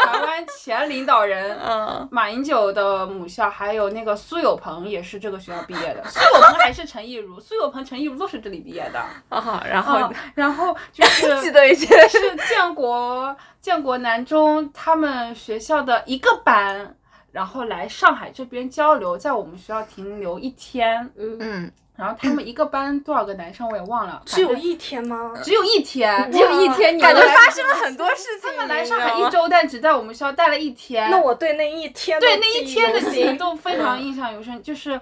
[0.06, 6.02] 台湾前领导人嗯，马英九的母校，还有那个苏有朋也是这个学校毕业的。
[6.08, 9.00] 苏有朋还是陈亦儒，苏有朋、陈亦儒都是这里毕业的。
[9.28, 12.18] 啊，然后嗯，然后就是记得以前是
[12.48, 16.96] 建国建国南中他们学校的一个班，
[17.32, 21.10] 然后来上海这边交流，在我们学校停留一天。
[21.16, 25.32] 嗯，嗯，然后他们一个班多少个男生我也忘了，只有一天吗？
[25.42, 28.48] 只有一天，只有一天，你感觉们发生了很多事情。
[28.48, 31.10] 他们来上海一周，但只在我们学校待了一天。
[31.10, 35.00] 那我对那一天对那一天的犹记忆新都非常印象尤深，就是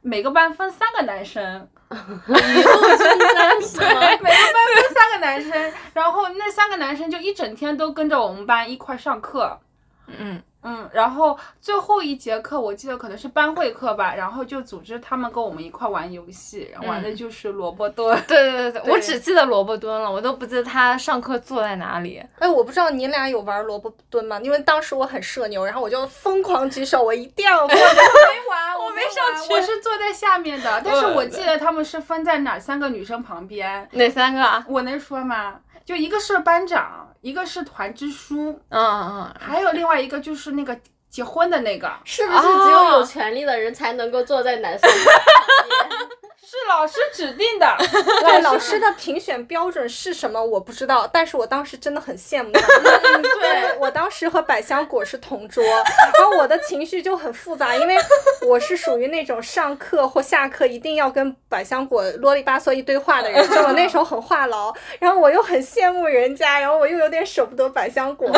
[0.00, 1.68] 每个班分三个男生？
[1.90, 2.70] 每个
[3.38, 3.68] 班分
[4.94, 9.60] 三个男生，然后那三个男生就一整天都跟着我们班一块上课。
[10.06, 18.18] 嗯，嗯，然后最后一节课我记得可能是班会课吧，然后就组织他们跟我们一块玩游戏，然后玩的就是萝卜蹲。
[18.28, 22.22] 对对对对，我只记得萝卜蹲了，我都不记得他上课坐在哪里。
[22.38, 24.38] 哎，我不知道你俩有玩萝卜蹲吗？
[24.42, 27.68] 因为当时我很社牛，然后我就疯狂举手，我一定要我。
[27.68, 34.62] 没玩， 我没上去我是坐在下面的，但是嗯我记得他们是分在哪三个女生旁边，哪三个啊？
[34.68, 35.56] 我能说吗？
[35.90, 40.78] 就一个是班长，一个是团支书，嗯嗯还有另外一个就是那个
[41.08, 44.98] 结婚的那个，是不是只有有权利的人才能够坐在男生旁
[45.68, 46.08] 边？
[46.42, 47.76] 是老师指定的。
[48.20, 52.60] 对，老师的评选标准是什么我不知道，但是我当时真的很羡慕他。
[53.14, 55.62] 嗯，对对，我当时和百香果是同桌，
[56.18, 57.96] 然后我的情绪就很复杂，因为
[58.46, 68.28] 我是属于那种上课或下课一定要跟百香果啰里吧嗦一堆话的人，就我那时候很话痨，然后我又很羡慕人家，然后我又有点舍不得百香果，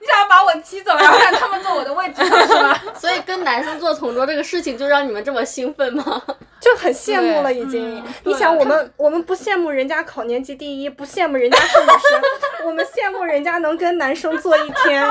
[0.00, 2.78] 你想把我踢走，然后让他们坐我的位置上是吗？
[2.98, 6.22] 所以跟男生做同桌这个事情就让你们这么兴奋吗？
[6.60, 7.98] 就很羡慕了已经。
[7.98, 15.06] 嗯你想，我们我们不羡慕人家考年级第一，不羡慕人家是女生，我们羡慕人家能跟男生坐一天。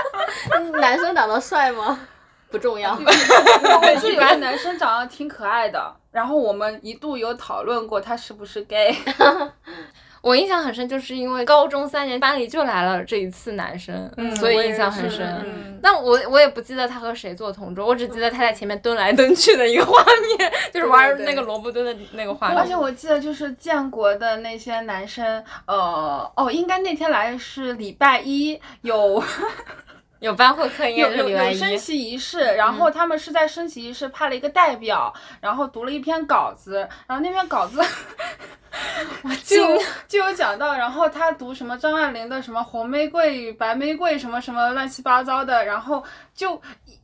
[0.80, 1.98] 男生长得帅吗？
[2.50, 2.92] 不重要。
[2.92, 8.94] 我们就有个男生长得挺可爱的，然后我们一度有讨论过他是不是 gay。
[10.22, 15.26] 我印象很深，就是因为高中三年班里就来了这一次男生，所以印象很深。
[15.44, 20.00] 嗯那我我也不记得他和谁做同桌，我只记得他在前面蹲来蹲去的一个 画
[20.38, 22.76] 面，就是玩那个萝卜蹲的那个画面而且。
[22.76, 29.20] 我记得就是建国的那些男生，呃，哦，应该那天来是礼拜一，有
[30.22, 31.76] 有班会课应有有该是礼拜有升。
[31.76, 37.82] 旗仪式，然后他们是在升旗仪式派了一个代表，然后读了一篇稿子，然后那篇稿子
[39.44, 46.54] 就就有讲到，然后他读什么张爱玲的什么红玫瑰与白玫瑰什么什么乱七八糟的，然后就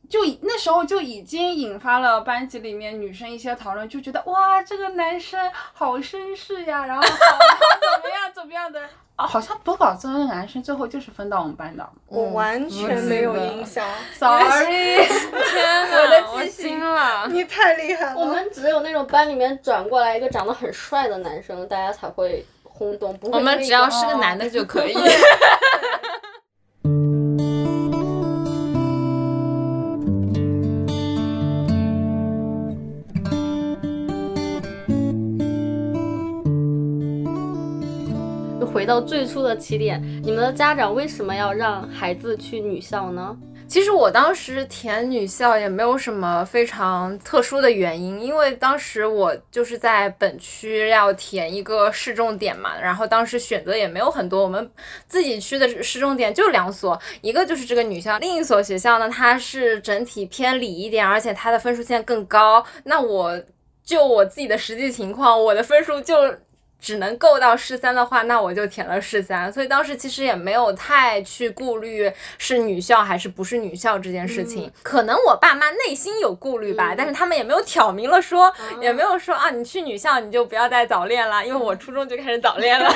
[0.09, 7.09] 就那时候就已经引发了班级里面女生一些讨论，就觉得哇这个男生好绅士呀，然后好
[8.01, 8.81] 怎么样怎么样的。
[9.19, 15.05] 啊，好像夺宝中的男生最后就是分到我们班的我完全没有印象，， sorry。
[15.51, 17.27] 天我的呐，我记性惊了。
[17.29, 18.15] 你太厉害了。
[18.15, 23.13] 我们只有那种班里面转过来一个长得很帅的男生，大家才会轰动。
[23.17, 24.95] 不会我们只要是个男的就可以。
[38.89, 43.37] 到最初的起点，你们的家长为什么要让孩子去女校呢？
[43.67, 54.67] 其实我当时填女校也没有什么非常特殊的原因，因为当时我就是在本区要填一个市重点嘛，然后当时选择也没有很多，我们
[55.05, 62.65] 自己区的市重点就两所，一个就是这个女校，另一所学校呢，它是整体偏理一点，而且它的分数线更高。
[62.85, 63.39] 那我
[63.83, 66.15] 就我自己的实际情况，我的分数就
[66.79, 69.51] 只能够到市三的话，那我就填了市三。
[69.51, 74.71] 所以当时其实也没有太去顾虑是女校还是不是女校这件事情。
[74.81, 82.89] 可能我爸妈内心有顾虑吧，嗯但是他们也没有挑明了说，也没有说啊，你去女校你就不要再早恋了，因为我初中就开始早恋了。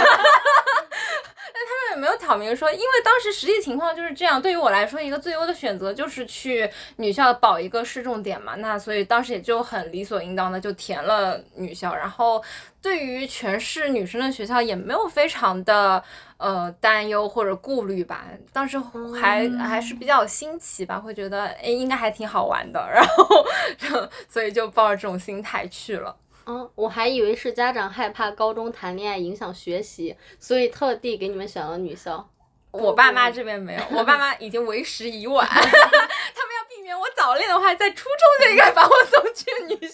[1.91, 4.41] 也没有挑明说，因为当时实际情况就是这样。
[4.41, 8.55] 对于我来说，一个最优的选择就是去女校保一个市重点嘛。
[8.55, 11.93] 那所以当时也就很理所应当的就填了女校。
[11.93, 12.43] 然后
[12.81, 16.03] 对于全市女生的学校也没有非常的
[16.37, 18.25] 呃担忧或者顾虑吧。
[18.51, 18.79] 当时
[19.21, 22.79] 还、还是比较新奇吧，会觉得哎应该还挺好玩的。
[22.91, 23.45] 然后
[24.27, 26.15] 所以就抱着这种心态去了。
[26.45, 32.29] 嗯，我还以为是家长害怕高中谈恋爱影响学习，所以特地给你们选了女校。
[32.71, 39.87] 我爸妈这边没有，我爸妈已经为时已晚， 他们要避免我早恋的话，在初中就应该把我送去女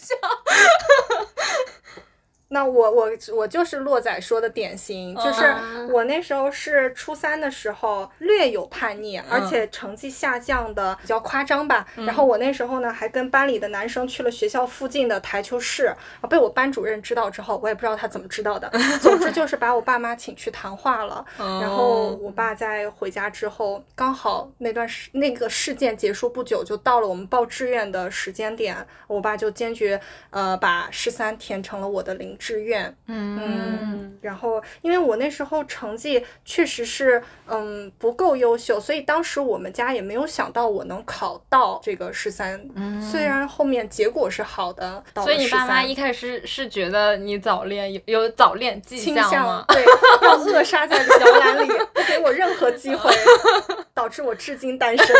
[2.79, 11.85] 我我我就是洛仔说的典型，就是嗯我那时候是初三的时候略有叛逆，而且成绩下降的比较夸张吧。
[11.95, 18.71] 然后我那时候呢还跟班里的男生去了学校附近的台球室，啊被我班主任知道之后，我也不知道他怎么知道的，
[19.01, 21.25] 总之就是把我爸妈请去谈话了。
[21.37, 28.77] 然后我爸在回家之后，刚好那段时那个事件结束不久，就到了我们报志愿的时间点，
[29.07, 29.99] 我爸就坚决
[30.29, 32.68] 呃把十三填成了我的零志愿。
[33.07, 42.59] 嗯，然后因为我那时候成绩确实是嗯不够优秀，所以当时我们家也没有想到我能考到这个十三。
[43.01, 49.65] 虽然后面结果是好的，所以你爸妈一开始是是觉得你早恋有有早恋迹倾象吗？
[49.69, 49.83] 对，
[50.21, 53.09] 要扼杀在摇篮里，不给我任何机会，
[53.93, 55.15] 导致我至今单身。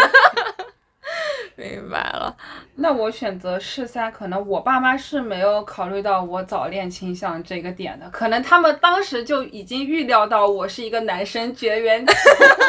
[1.55, 2.35] 明白了，
[2.75, 12.13] 那我选择试三，可能我爸妈是没有考虑到我早恋倾向这个点的，可能他们当时就已经预料到我是一个男生绝缘体，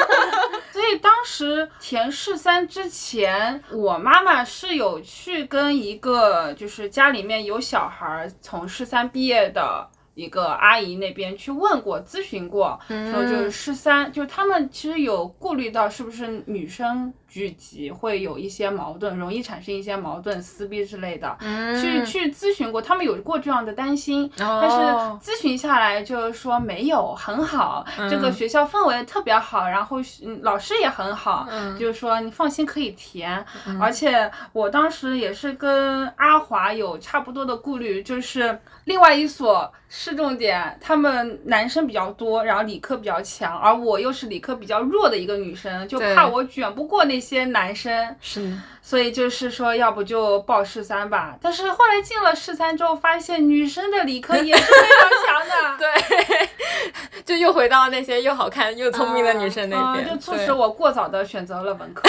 [0.73, 9.89] 所以当时填试三之前，我妈妈是有去跟一个就是家里面有小孩儿从试三毕业的。
[10.17, 21.37] 一个阿姨那边去问过、咨询过，说就是试三，就他们其实有顾虑到是不是女生聚集会有一些矛盾，容易产生一些矛盾、撕逼之类的，
[21.81, 33.45] 去去咨询过，他们有过这样的担心，但是哦咨询下来就是说没有，很好，这个学校氛围特别好，然后嗯老师也很好，就是说你放心可以填，
[33.81, 48.53] 而且我当时也是跟阿华有差不多的顾虑，就是另外一所市重点，他们男生比较多，然后理科比较强，而我又是理科比较弱的一个女生，就怕我卷不过那些男生，是。
[48.83, 51.37] 所以就是说，要不就报市三吧。
[51.41, 62.09] 但是后来进了市三之后，发现女生的理科 也是非常强的， 对， 就又回到那些又好看又聪明的女生那边，嗯，就促使我过早的选择了文科。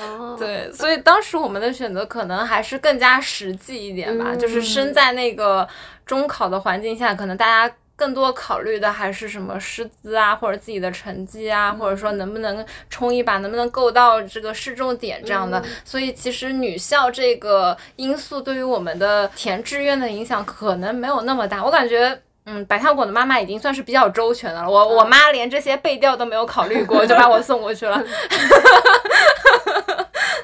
[0.00, 5.68] 哦，对，所以当时我们的选择可能还是更加实际一点吧，就是身在那个
[6.04, 7.74] 中考的环境下，可能大家。
[8.00, 15.62] 更多考虑的还是什么师资啊，或者自己的成绩啊，或者说能不能冲一把，能不能够到这个市重点这样的。
[15.84, 21.62] 所以其实女校这个因素对于我们的填志愿的影响可能没有那么大。
[21.62, 24.70] 我感觉，嗯，百香果的妈妈已经算是比较周全的了。
[24.70, 28.02] 我我妈连这些背调都没有考虑过，就把我送过去了。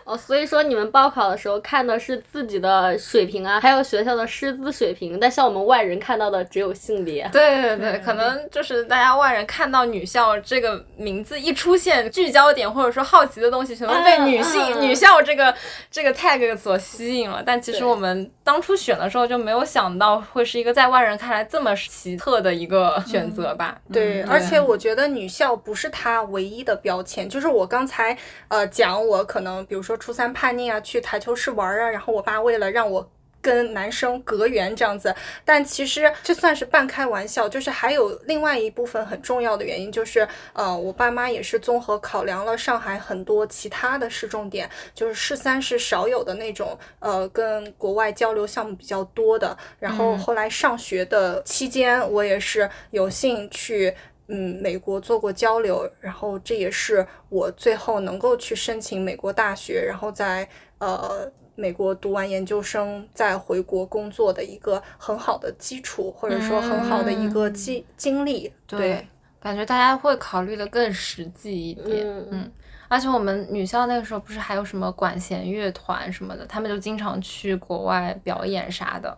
[0.07, 7.28] 哦，所以说你们报考的时候看的是自己的水平啊，还有学校的师资水平，但像我们外人看到的只有性别。
[7.32, 15.52] 对对对，可能就是大家外人看到女校这个名字一出现，聚焦点或者说好奇的东西，全都被女性、女校这个
[15.90, 17.42] 这个 tag 所吸引了。
[17.44, 23.76] 但其实我们当初选的时候就没有想到会是一个在外人看来这么奇特的一个选择吧。
[23.92, 33.11] 对，而且我觉得女校不是她唯一的标签，就是我刚才呃讲，我可能比如说初三叛逆啊，去台球室玩啊，然后我爸为了让我。
[33.42, 53.94] 跟男生隔缘这样子，但其实这算是半开玩笑，就是还有另外一部分很重要的原因，就是呃，我爸妈也是综合考量了上海很多其他的市重点，就是市三是少有的那种呃跟国外交流项目比较多的，然后后来上学的期间，我也是有幸去。
[54.29, 60.49] 嗯，美国做过交流，然后这也是我最后能够去申请美国大学，然后在
[60.79, 68.53] 呃美国读完研究生再回国工作的一个很好的基础，或者说很好的一个经、经历。
[68.66, 69.07] 对，
[69.41, 72.07] 感觉大家会考虑的更实际一点。
[72.07, 72.53] 嗯嗯
[72.89, 79.16] 而且我们女校那个时候不是还有什么管弦乐团什么的，他们就经常去国外表演啥的。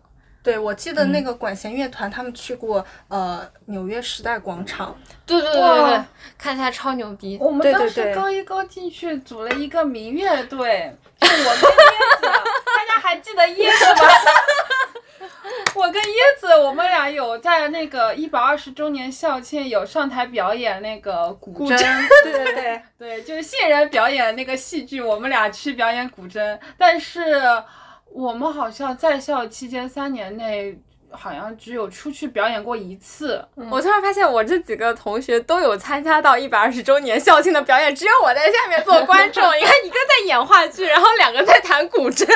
[0.48, 4.96] 对，我记得那个管弦乐团他们去过呃纽约时代广场，
[5.26, 6.04] 对对对对对，
[6.38, 7.36] 看起来超牛逼。
[7.40, 14.08] 我们当时高一高进去组了一个民乐队，就我跟椰子，大家还记得椰子吗？
[15.74, 21.78] 我跟椰子，我们俩有在那个一百二十周年校庆有上台表演那个古筝，
[22.24, 27.40] 对 对对，对，就是现人表演那个戏剧，我们俩去表演古筝，但是
[28.12, 30.76] 我们好像在校期间三年内，
[31.10, 33.42] 好像只有出去表演过一次。
[33.70, 39.42] 我突然发现，我这几个同学都有参加到一百二十周年校庆的表演，只有我在下面做观众。
[39.56, 42.26] 你看，一个在演话剧，然后两个在弹古筝。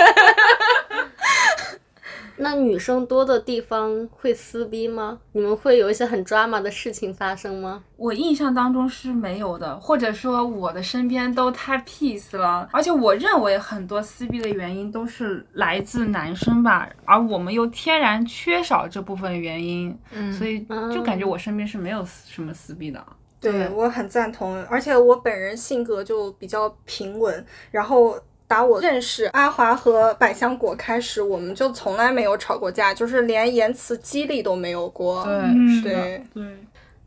[2.37, 5.19] 那那女生多的地方会撕逼吗？
[5.33, 7.83] 你们会有一些很 drama 的事情发生吗？
[7.97, 20.61] 我印象当中是没有的，或者说我的身边都太 peace 了，而且我认为很多撕逼的原因都是来自男生吧，而我们又天然缺少这部分原因，嗯所以
[20.93, 23.03] 就感觉我身边是没有什么撕逼的。
[23.41, 28.19] 对我很赞同，而且我本人性格就比较平稳，然后。
[28.53, 35.25] 打我认识阿华和百香果开始，我们就从来没有吵过架，就是连言辞激励都没有过。
[35.25, 36.45] 对，嗯是的对，对。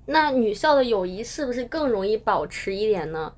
[0.07, 3.31] 那女校的友谊是不是更容易保持一点呢？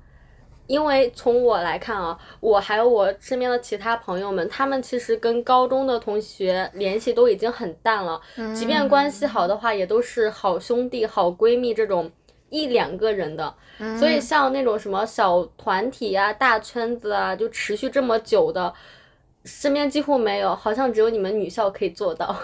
[0.66, 8.20] 因为从我来看啊，我还有我身边的其他朋友们，他们其实跟高中的同学联系都已经很淡了，
[8.54, 12.10] 即便关系好的话，也都是好兄弟、好闺蜜这种
[12.50, 13.54] 一两个人的。
[13.98, 18.72] 所以像那种什么小团体啊、大圈子啊，就持续这么久的，
[19.44, 22.34] 身边几乎没有，好像只有你们女校可以做到。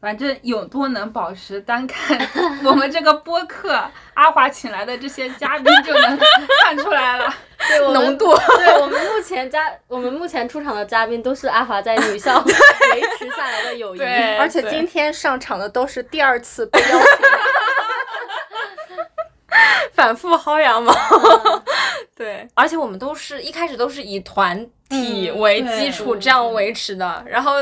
[0.00, 2.16] 反正有多能保持，单看
[2.64, 3.72] 我们这个播客，
[4.14, 6.16] 阿华请来的这些嘉宾就能
[6.62, 7.34] 看出来了。
[7.66, 13.98] 对我们浓度对我们目前嘉，我们目前出场的嘉宾都是阿华在女校 维持下来的友谊。
[13.98, 16.98] 对而且今天上场的都是第二次被邀请。
[19.92, 20.94] 反复薅羊毛。
[22.16, 27.52] 对，而且我们都是一开始都是以团体嗯为基础这样维持的，然后。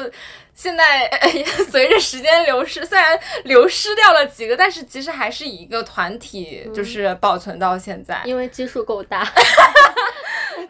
[0.56, 1.08] 现在
[1.70, 8.22] 随着时间流逝，虽然流失掉了几个，但是其实还是以一个团体就是保存到现在。
[8.24, 9.22] 因为基数够大。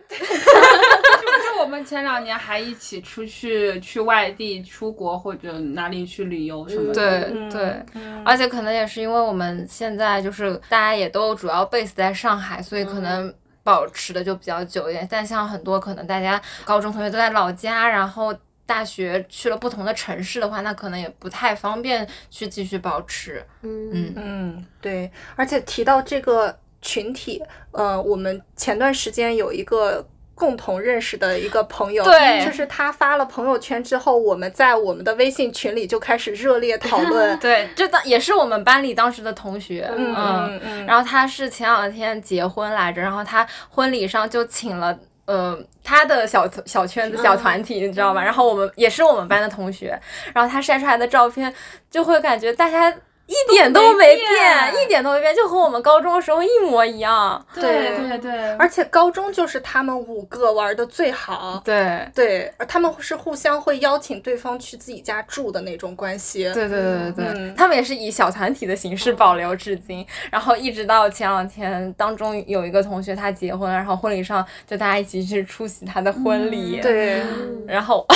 [0.08, 6.94] 就是我们前两年还一起出去去外地出国或者哪里去旅游什么的。
[6.94, 13.32] 对嗯对，嗯而且可能也是因为我们现在就是大家也都主要 base 在上海，所以可能
[13.62, 15.06] 保持的就比较久一点。
[15.08, 18.34] 但像很多可能大家高中同学都在老家，然后
[18.66, 23.42] 大学去了不同的城市的话，那可能也不太方便去继续保持。
[23.62, 27.40] 嗯嗯嗯，对，而且提到这个群体，
[27.70, 30.04] 呃，我们前段时间有一个
[30.34, 37.38] 共同认识的一个朋友，对就是他发了朋友圈之后，我们在我们的微信群里就开始热烈讨论。
[37.40, 44.98] 对，这当也是我们班里当时的同学，嗯嗯，然后他是前两天结婚来着，然后他婚礼上就请了。
[45.26, 48.22] 呃，他的小小圈子、小团体，你知道吧？
[48.22, 49.98] 然后我们也是我们班的同学，
[50.32, 51.52] 然后他晒出来的照片，
[51.90, 52.92] 就会感觉大家
[53.26, 57.44] 一点都没变变，一点都没变，就和我们高中的时候一模一样。
[57.54, 61.60] 对对对，而且高中就是他们五个玩的最好。
[61.64, 66.44] 对，对，而他们是互相会邀请对方去自己家住的那种关系。
[66.54, 77.22] 对对对对他们也是以小团体的形式保留至今，然后一直到前两天，当中有一个同学他结婚了，然后婚礼上就大家一起去出席他的婚礼，对，
[77.66, 78.06] 然后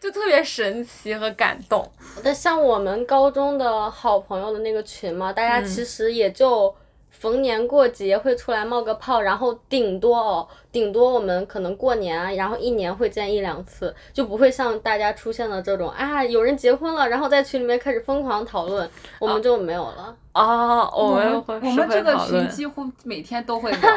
[0.00, 1.88] 就特别神奇和感动。
[2.22, 6.74] 那像我们高中的好朋友的那个群嘛，大家嗯其实也就
[7.10, 20.16] 逢年过节会出来冒个泡，然后顶多哦，顶多我们可能过年啊，然后一年会见一两次，就不会像大家出现的这种啊，有人结婚了，然后在群里面开始疯狂讨论，我们就没有了。
[20.32, 23.80] 哦，我我们我们这个群几乎每天都会聊。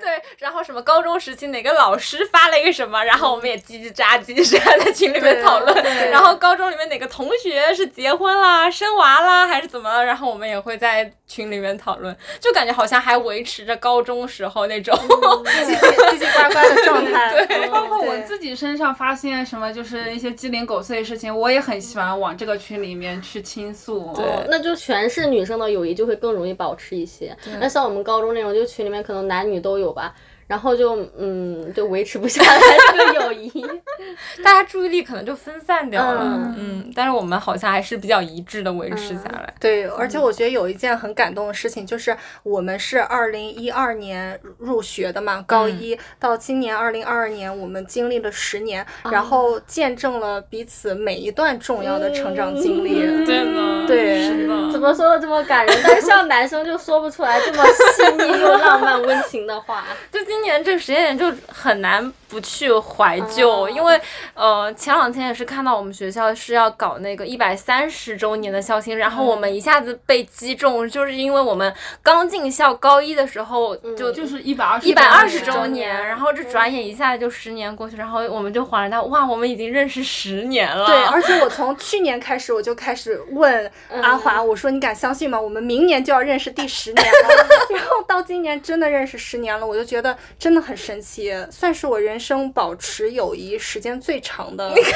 [0.00, 5.74] 对，然后什么高中时期哪个老师发了一个什么，然后我们也叽叽喳叽叽喳在群里面讨论。
[5.82, 14.96] 对然后高中里面哪个同学是结婚啦、生娃啦，还是怎么了，然后我们也会在群里面讨论，就感觉好像还维持着高中时候那种。
[15.64, 17.46] 叽叽叽叽呱呱的状态。
[17.46, 24.12] 对包括我自己身上发现什么，就是一些鸡零狗碎的事情，我也很喜欢往这个群里面去倾诉。
[24.14, 27.36] 对，那就全是女生的友谊就会更容易保持一些。
[27.58, 30.14] 那像我们高中那种，就群里面可能男女都有吧，
[30.46, 32.60] 然后就嗯就维持不下来
[32.92, 33.50] 这个友谊。
[34.42, 36.22] 大家注意力可能就分散掉了。
[36.24, 39.54] 嗯嗯，但是我们好像还是比较一致的维持下来。
[39.58, 53.02] 对，而且我觉得有一件很感动的事情，就是我们是二零一二年入学的嘛，高一、到今年二零二二年，我们经历了十年，然后见证了彼此每一段重要的成长经历。
[53.02, 54.72] 嗯对呢，对是的。
[54.72, 55.80] 怎么说的这么感人？
[55.82, 59.84] 但是像男生就说不出来这么细腻又浪漫温情的话。
[60.10, 64.00] 就今年这个时间点就很难不去怀旧，哦因为
[64.34, 71.72] 呃前两天也是看到我们学校是要搞那个一百三十周年的校庆，然后我们一下子被击中，就是因为我们
[72.02, 74.12] 刚进校高一的时候就。
[74.14, 80.86] 就是一百二十一百二十周周年，年然后这转眼一下就十年过去，然后我们就恍然大悟，哇，我们已经认识十年了。
[80.86, 83.70] 对，而且我从去年开始，我就开始问
[84.02, 85.38] 阿华，我说你敢相信吗？
[85.38, 87.46] 我们明年就要认识第十年了。
[87.70, 94.68] 然后到今年真的认识十年了，我就觉得真的很神奇，算是我人生保持友谊时间间最长的。
[94.74, 94.92] 你看，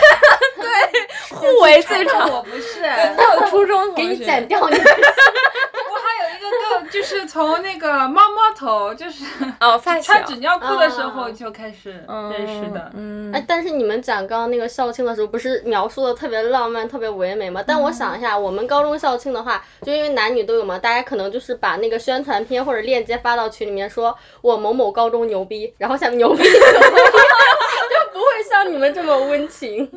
[0.56, 2.30] 对互为最长。
[2.30, 4.76] 我不是，我有初中同学，给你剪掉你。
[6.90, 9.24] 就是从那个猫猫头，就是
[9.60, 12.90] 哦，发小穿纸尿裤的时候啊就开始认识的。
[12.94, 17.62] 嗯，哎，但是你们讲刚刚那个校庆的时候，不是描述的特别浪漫、特别唯美吗？
[17.66, 26.42] 但我想一下，我们高中校庆的话，就因为男女都有嘛，大家可能就是把那个宣传片或者链接发到群里面，说我某某高中牛逼，然后下面牛逼
[28.58, 29.88] 像你们这么温情。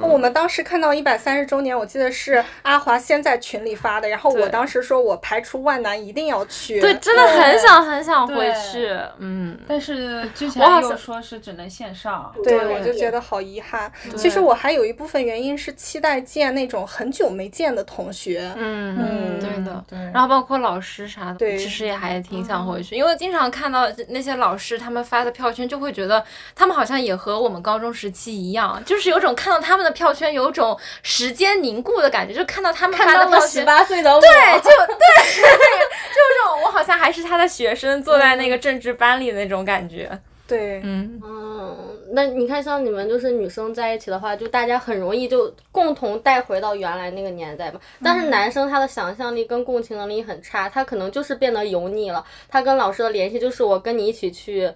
[0.00, 6.80] 我们当时看到一百三十周年，我记得是阿华先在群里发的，然后我当时说我排除万难一定要去。
[6.80, 12.74] 对，真的很想很想回去，嗯，但是之前又说是只能线上，对，对。
[12.76, 13.90] 我就觉得好遗憾。
[14.16, 18.50] 其实我还有一部分原因是期待见那种很久没见的同学。
[18.56, 18.96] 嗯。
[18.98, 19.84] 嗯对的。
[19.88, 21.58] 对，然后包括老师啥的，对。
[21.58, 34.28] 其实也还挺想回去，因为经常看到那些老师他们发的票圈，就会觉得他们好像也和我们高中时期一样，就是有种看到他们的票圈有种时间凝固的感觉，就看到他们看发的票圈到了十，八岁的我，对，
[34.60, 35.42] 就对，就
[36.14, 41.76] 这种我好像还是他的学生，坐在那个政治班里的那种感觉，对，嗯，嗯，
[42.12, 47.80] 那你看，像你们就是女生在一起的话，就大家很容易就共同带回到原来那个年代嘛。
[48.02, 52.24] 但是男生他的想象力跟共情能力很差，他可能就是变得油腻了。
[52.48, 54.72] 他跟老师的联系就是我跟你一起去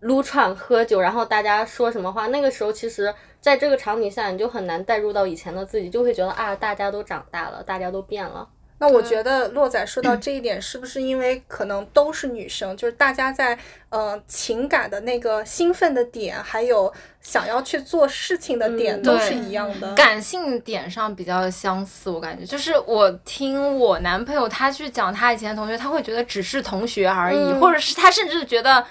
[0.00, 8.48] 撸串喝酒，然后大家说什么话，那个时候其实在这个场景下，你就很难带入到以前的自己，就会觉得啊，大家都长大了，大家都变了。
[8.80, 19.92] 那我觉得洛仔说到这一点，是不是因为可能都是女生，就是大家在呃情感的那个兴奋的点，还有想要去做事情的点，嗯都是一样的。
[19.94, 28.86] 感性点上比较相似，我感觉就是我听我男朋友他去讲他以前的同学，他会觉得只是同学而已，嗯或者是他甚至觉得。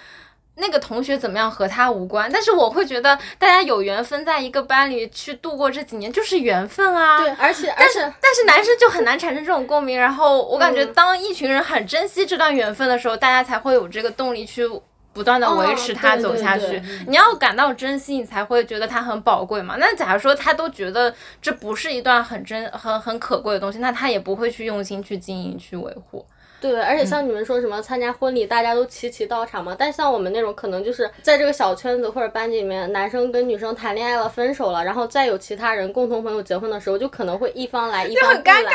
[0.60, 7.20] 那个同学怎么样和他无关，但是我会觉得大家有缘分在一个班里去度过这几年就是缘分啊。
[7.20, 14.68] 对，而且但是且但是男生就很难产生这种共鸣，然后我感觉嗯当一群人很珍惜这段缘分的时候，大家才会有这个动力去
[15.14, 16.68] 不断的维持它哦对对走下去。
[16.68, 19.76] 对你要感到珍惜，你才会觉得它很宝贵嘛。
[19.80, 26.26] 那假如说他都觉得这不是一段很珍很很可贵的东西，那他也不会去用心去经营去维护。
[26.60, 29.76] 对，而且嗯像你们说什么参加婚礼，大家都齐齐到场嘛。
[29.78, 38.72] 但像我们那种，可能就是在这个小圈子或者班级里面，男生跟女生谈恋爱了、分手了，然后再有其他人共同朋友结婚的时候，就可能会一方来，一方很尴不来。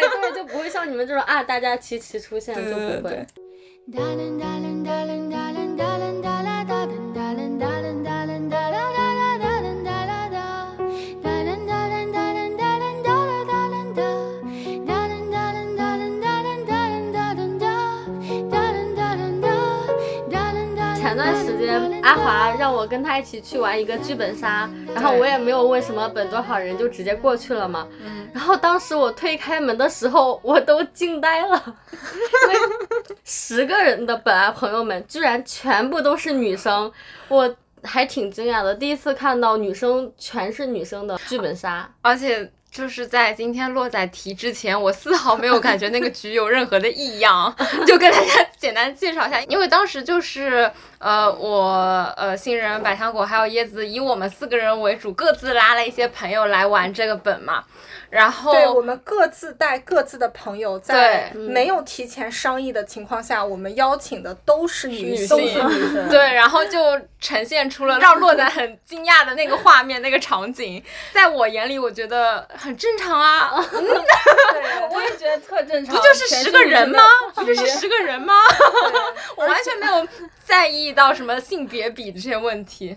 [0.00, 3.26] 对对，就不会像你们这种啊，大家齐齐出现，就不会。
[22.02, 27.86] 阿华让我跟他一起去玩一个剧本杀，然后我也没有问什么本多少人，就直接过去了嘛。
[28.32, 36.90] 然后当时我推开门的时候，我都惊呆了， 因为十个人的本来朋友们居然全部都是女生，
[37.28, 41.90] 我还挺惊讶的，第一次看到女生全是女生的剧本杀。
[42.02, 47.52] 而且就是在今天落在题之前，我丝毫没有感觉那个局有任何的异样，
[47.84, 57.64] 就跟大家 简单介绍一下，因为当时就是呃我呃新人、百香果还有椰子以我们四个人为主，各自拉了一些朋友来玩这个本嘛，
[58.10, 70.82] 然后对我们各自带各自的朋友，在没有提前商议的情况下，我们邀请的都是女女性，对，然后就呈现出了让 洛仔很惊讶的那个画面、那个场景，
[71.14, 75.94] 在我眼里，我觉得很正常啊， 对我也觉得特正常。
[75.94, 77.02] 不就是十个人吗？
[77.36, 78.34] 不就是十个人吗？
[79.36, 80.06] 我完全没有
[80.44, 82.96] 在意到什么性别比这些问题。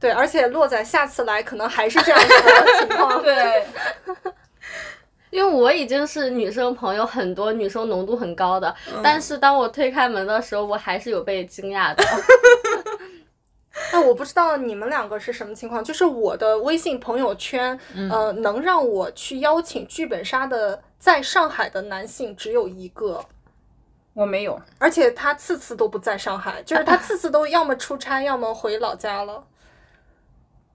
[0.00, 3.22] 对，而且洛仔下次来可能还是这样的情况。
[3.22, 3.66] 对，
[5.30, 12.04] 因为我已经是女生朋友很多，女生浓度很高的，但是当我推开门的时候，我还是有被惊讶的。
[13.92, 17.78] 那我不知道你们两个是什么情况，就是我的微信朋友圈，
[18.10, 23.24] 呃，能让我去邀请剧本杀的在上海的男性只有一个。
[24.12, 24.60] 我没有。
[24.78, 29.42] 而且他次次都不在上海，就是他次次都要么出差，要么回老家了。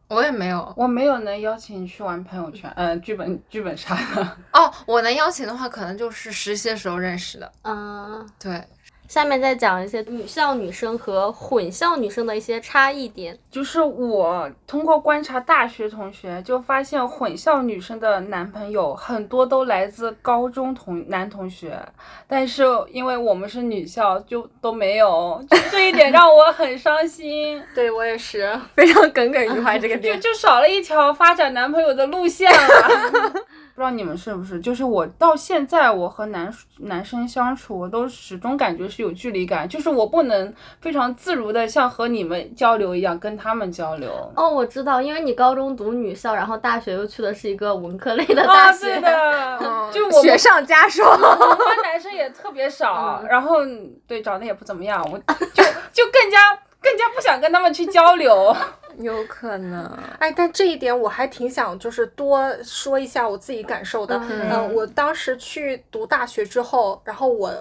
[0.08, 4.38] 我也没有我没有能邀请你去玩朋友圈，嗯、剧本剧本杀的。
[4.54, 7.52] 哦，我能邀请的话，可能就是实习的时候认识的。
[7.64, 8.64] 嗯，对，
[9.08, 13.38] 下面再讲一些女校女生和混校女生的一些差异点。
[13.50, 21.80] 就是我通过观察大学同学，就发现混校女生的男朋友很多都来自高中同男同学，
[22.28, 27.62] 但是因为我们是女校，就都没有，就这一点让我很伤心。
[27.74, 28.46] 对我也是。
[28.76, 30.22] 非常耿耿于怀这个就点。
[30.22, 33.34] 就少了一条发展男朋友的路线了。
[33.76, 34.58] 不知道你们是不是？
[34.62, 44.10] 就是我到现在，我和男男生相处，我都始终感觉是有距离感，就是我不能非常自如的像和你们交流一样跟他们交流。
[44.38, 48.86] 哦，我知道，因为你高中读女校，然后大学又去的是一个文科类的大啊，学。
[48.86, 49.60] 对的，
[49.92, 51.12] 就我雪上加霜。
[51.12, 53.58] 我们 班男生也特别少，然后
[54.08, 55.18] 对长得也不怎么样，我
[55.54, 58.56] 就就更加更加不想跟他们去交流。
[59.00, 59.84] 有可能。
[60.20, 64.16] 哎，但这一点我还挺想就是多说一下我自己感受的。
[64.30, 67.52] 嗯呃，我当时去读大学之后，然后我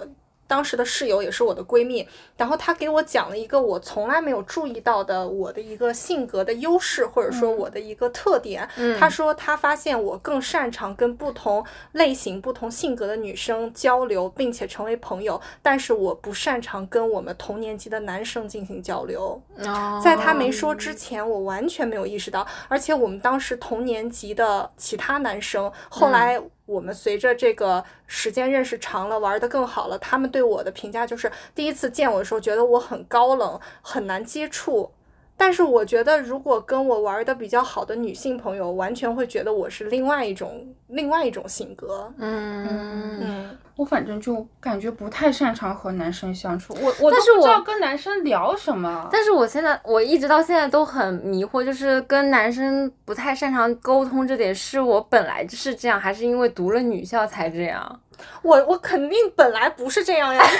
[0.47, 8.67] 当时的室友也是我的闺蜜，然后她给我讲了一个我从来没有注意到的我的一个性格的优势，或者说我的一个特点。
[8.99, 19.41] 她说她发现我更擅长跟不同类型、不同性格的女生交流，并且成为朋友，但是我不擅长跟我们同年级的男生进行交流。
[19.63, 34.91] 哦在她没说之前，我完全没有意识到，而且我们当时同年级的其他男生，后来我们随着这个时间认识长了，玩的更好了，他们对我的评价就是第一次见我的时候，觉得我很高冷，很难接触。
[35.37, 42.11] 但是我觉得，如果跟我玩的比较好的女性朋友，完全会觉得我是另外一种另外一种性格。
[42.17, 49.09] 嗯，嗯，我反正就感觉不太擅长和男生相处，我我都但是我不知道跟男生聊什么。
[49.11, 57.99] 但是我现在我一直到现在都很迷惑，就是跟男生不太擅长沟通这点，是我本来就是这样，还是因为读了女校才这样？
[58.41, 60.41] 我我肯定本来不是这样呀。
[60.43, 60.57] 你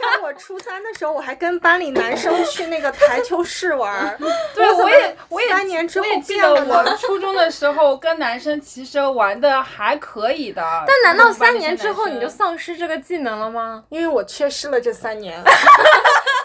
[0.00, 4.18] 想我初三的时候，我还跟班里男生去那个台球室玩儿。
[4.54, 10.62] 对，我也我也三年之后我也记得变了呢我初中的时候跟男生其实玩的还可以的。
[10.86, 13.84] 但难道三年之后你就丧失这个技能了吗？
[13.88, 15.42] 因为我缺失了这三年。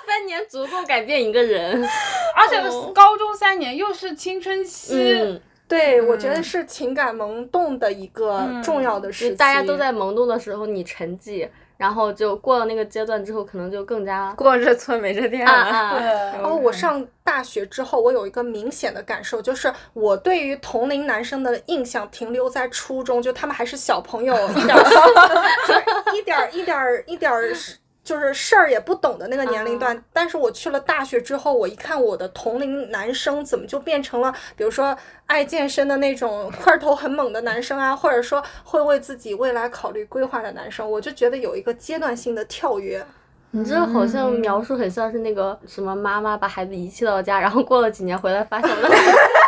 [0.07, 1.87] 三年足够改变一个人。
[2.35, 2.61] 而且
[2.93, 9.35] 高中三年又是青春期，嗯，对，我觉得是情感萌动的一个嗯重要的时期。
[9.35, 15.51] 大家都在萌动的时候，你沉寂，然后就过了那个阶段之后，可能就更加过这村没这店了。
[15.51, 16.05] 啊 啊，对，
[16.39, 24.83] 然后我上大学之后，我有一个明显的感受，就是我对于同龄男生的印象停留在初中，就他们还是小朋友， 一点儿
[25.67, 25.83] 就是
[26.17, 27.53] 一点儿一点儿一点儿
[28.05, 30.01] 就是事儿也不懂的那个年龄段。
[30.13, 34.95] 但是我去了大学之后，我一看我的同龄男生怎么就变成了，比如说
[35.25, 43.05] 爱健身的那种块头很猛的男生啊，或者说会为自己未来考虑规划的男生，我就觉得有一个阶段性的跳跃。
[43.51, 48.69] 你这好像描述很像是那个什么妈妈把孩子遗弃到家，然后过了几年回来发现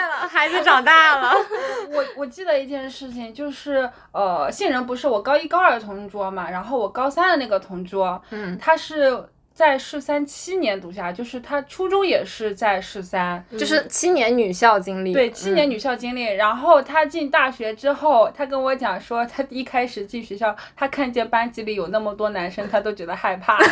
[0.00, 1.32] 变了， 孩子长大了。
[1.92, 16.24] 我我记得一件事情，就是呃，杏仁不是我高一高二的同桌嘛，然后我高三的那个同桌，嗯他是在市三七年读下，就是他初中也是在市三，就是七年女校经历，对，七年嗯女校经历。
[16.36, 23.58] 然后他进大学之后，他跟我讲说，他一开始进学校，他看见班级里有那么多男生，他都觉得害怕。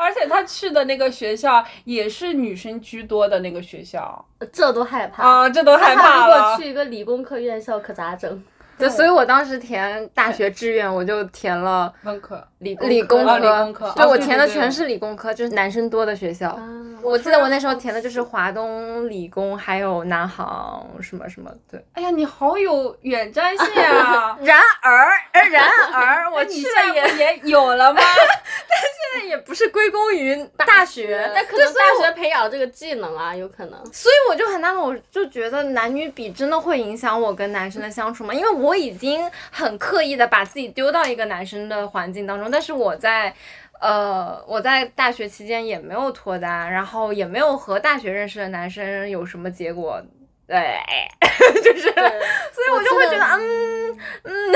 [0.00, 5.22] 而且他去的那个学校也是女生居多的那个学校这都害怕。
[5.22, 6.56] 啊，这都害怕了如果。
[6.56, 8.42] 去一个理工科院校可咋整？
[8.80, 16.48] 对，所以我当时填大学志愿，我就填了文科，理工理工啊科，理工科对我填的全是理工科，就是男生多的学校。
[16.50, 16.66] 啊
[17.02, 21.82] 我记得我那时候填的就是华东理工，还有南航什么什么，对。
[21.94, 24.36] 哎呀，你好有远瞻性啊！
[24.44, 28.00] 然而，呃然而， 我去现了也也有了吗？
[28.04, 33.82] 但现在也不是归功于大学，但可能大学培养这个技能啊，有可能。
[33.90, 38.34] 所以我就很纳闷，我就觉得男女比真的会影响我跟男生的相处吗？
[38.34, 43.34] 因为我已经很刻意的把自己丢到一个男生的环境当中，但是我在。
[43.82, 49.98] 呃，我在大学期间也没有脱单，然后也没有和大学认识的男生有什么结果，
[50.46, 50.76] 对，
[51.64, 54.54] 就是，所以我就会觉得，嗯嗯，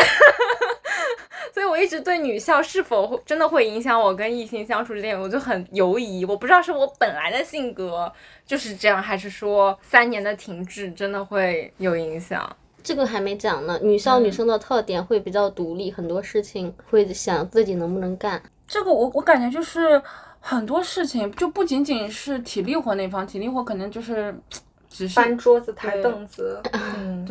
[1.55, 6.27] 所以我一直对女校是否会真的会影响我跟异性相处这点，我就很犹疑。
[6.27, 8.13] 我不知道是我本来的性格
[8.45, 12.55] 就是这样，还是说三年的停滞真的会有影响。
[12.85, 13.77] 这个还没讲呢。
[13.83, 18.41] 女校女生的特点会比较独立，很多事情会想自己能不能干。
[18.69, 20.01] 这个我我感觉就是
[20.39, 24.35] 很多事情，就不仅仅是体力活那方，体力活可能就是
[24.89, 27.27] 只是搬桌子、抬凳子，嗯，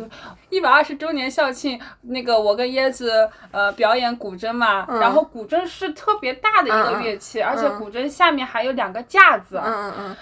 [0.50, 10.16] 一百二十周年校庆，那个我跟椰子呃表演古筝嘛，然后古筝是特别大的一个乐器，而且古筝下面还有两个架子，嗯嗯嗯。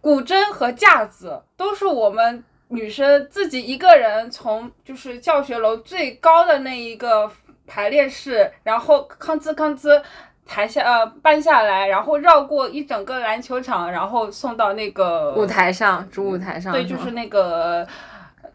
[0.00, 2.44] 古筝和架子都是我们
[2.74, 7.30] 女生自己一个人从就是教学楼最高的那一个
[7.66, 10.02] 排练室，然后吭哧吭哧
[10.46, 17.86] 抬下呃搬下来，然后绕过一整个篮球场，然后送到那个舞台上，主舞台上，对，就是那个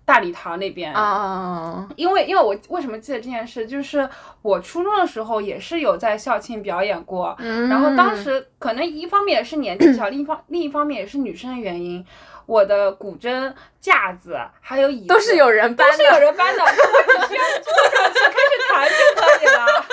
[0.06, 4.08] 大礼堂那边啊啊啊因为因为我为什么记得这件事，就是
[4.44, 12.06] 我初中的时候也是有在校庆表演过，嗯然后当时可能一方面也是年纪小，另一方另一方面也是女生的原因，
[12.50, 19.86] 我的古筝架子还有椅子都是有人搬都是有的，人搬的，我只需要坐上去开始弹就可以了。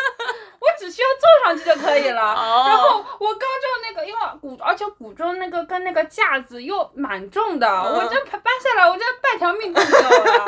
[0.58, 2.22] 我只需要坐上去就可以了。
[2.22, 10.46] 哦然后我高中那个，因为古，而且古筝那个跟那个架子又蛮重的，我这搬下来，我这半条命都没有了。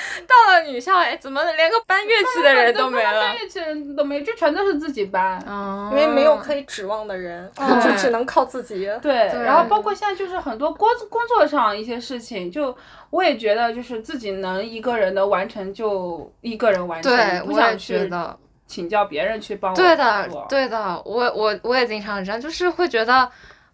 [0.26, 3.36] 到了女校，哎，怎么连个搬乐器的人都没了搬？
[3.36, 5.38] 乐器人都没有，就全都是自己搬。
[5.46, 8.84] 哦因为没有可以指望的人，嗯就只能靠自己。
[9.00, 12.76] 对，对然后包括现在就是很多工工作上一些事情，就
[13.10, 18.38] 我也觉得就是自己能一个人的完成就一个人完成，对，不我也想去觉得。
[18.66, 23.26] 请教别人去帮我对的，对的，我我我也经常这样，就是会觉得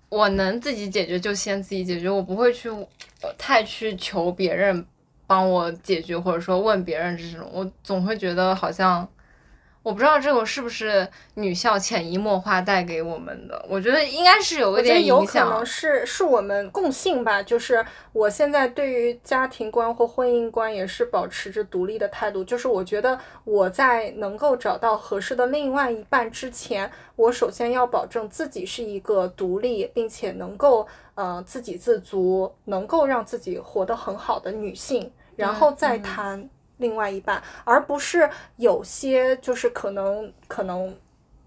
[0.09, 4.87] 我能自己解决就先自己解决，我不会去呃太去求别人
[5.35, 9.09] 帮我解决，或者说问别人这种，我总会觉得好像。
[9.83, 15.67] 我不知道这个是不是女校潜移默化带给我们的，我觉得应该是有一点影响有可能。
[15.67, 40.97] 是是我们共性吧，就是我现在对于家庭观或婚姻观也是保持着独立的态度，就是我觉得我在能够找到合适的另外一半之前，我首先要保证自己是一个独立并且能够呃自给自足，能够让自己活得很好的女性，然后再谈另外一半，而不是有些就是可能可能。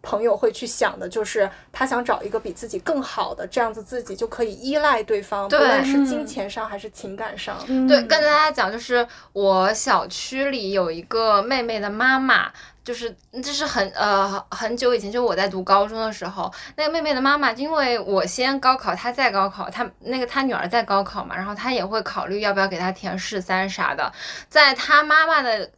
[0.03, 7.57] 朋友会去想的，就是他想找一个比自己更好的，这样子自己就可以依赖对方，不对论是金钱上还是情感上。
[7.89, 12.49] 对，跟大家讲，就是我小区里有一个妹妹的妈妈，
[12.87, 13.13] 就是
[13.43, 24.09] 这是很呃很久以前，就我在读高中的时候，那个妹妹的妈妈，因为我先高考，她再高考，她那个她女儿在高考嘛，然后她也会考虑要不要给她填市三啥的，
[24.47, 25.69] 在她妈妈的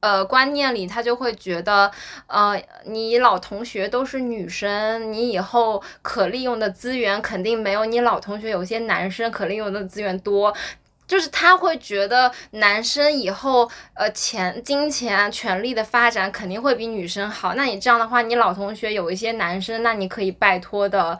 [0.00, 1.88] 呃观念里，她就会觉得，
[2.26, 10.52] 呃，你老同学都是女生，你以后可利用的资源肯定没有你老同学有些男生可利用的资源多。
[11.06, 17.54] 就是他会觉得男生以后呃钱、金钱、权力的发展肯定会比女生好。
[17.54, 21.18] 那你这样的话，你老同学有一些男生，那你可以拜托的，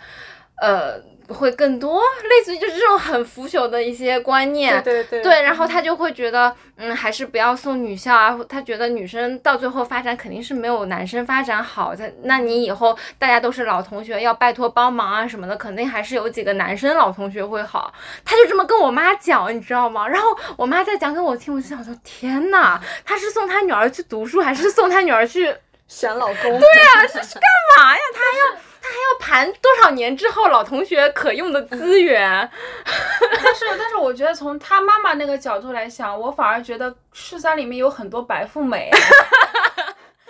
[0.61, 4.83] 呃，会更多，类似于就是这种很腐朽的一些观念。
[4.83, 8.39] 对对对对，然后他就会觉得，嗯，还是不要送女校啊。
[8.49, 12.13] 他觉得女生到最后发展肯定是没有男生发展好的。
[12.23, 17.93] 那你以后大家都是老同学，要拜托帮忙啊什么的，肯定还是有几个男生老同学会好。
[18.25, 20.07] 他就这么跟我妈讲，你知道吗？
[20.09, 25.55] 然后我妈再讲给我听，我就想说，天呐，他是送他女儿去读书，还是送他女儿去
[25.89, 27.43] 选老公， 对啊，这是干
[27.79, 28.01] 嘛呀？
[28.15, 32.31] 他要他还要盘多少年之后老同学可用的资源？
[32.85, 38.91] 但是但是我觉得从他妈妈那个角度来想，我反而觉得市三里面有很多白富美。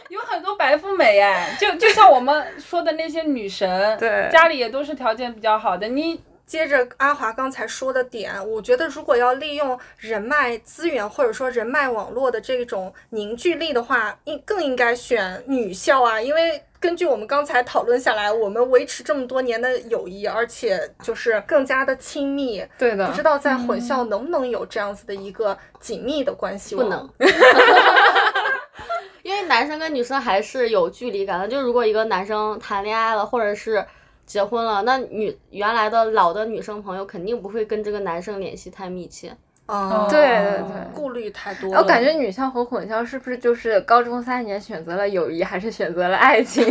[0.08, 5.88] 有很多白富美哎，就就像我们说的那些女神， 对家里也都是条件比较好的。
[5.88, 22.64] 你接着阿华刚才说的点，我觉得如果要利用人脉资源或者说人脉网络的这种凝聚力的话，应更应该选女校啊，因为根据我们刚才讨论下来，我们维持这么多年的友谊，而且就是更加的亲密。
[22.78, 26.76] 对的不知道在混校能不能有这样子的一个紧密的关系？
[26.76, 27.10] 不能。
[29.24, 33.84] 因为男生跟女生还是有距离感的，就如果一个男生谈恋爱了，或者是
[34.24, 39.36] 结婚了，那女原来的老的女生朋友肯定不会跟这个男生联系太密切。
[39.66, 41.80] 嗯，对对对顾虑太多了。
[41.80, 46.64] 我感觉女校和混校是不是就是高中三年选择了友谊，还是选择了爱情？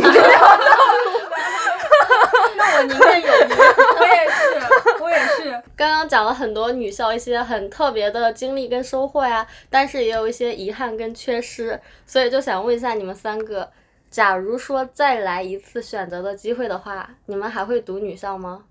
[2.56, 3.30] 那我宁愿友谊。
[3.98, 4.42] 我也是，
[5.02, 5.62] 我也是。
[5.76, 13.70] 刚刚讲了很多女校一些很特别的经历跟收获呀，但是也有一些遗憾跟缺失，所以就想问一下你们三个，
[14.10, 18.62] 假如说再来一次选择的机会的话，你们还会读女校吗？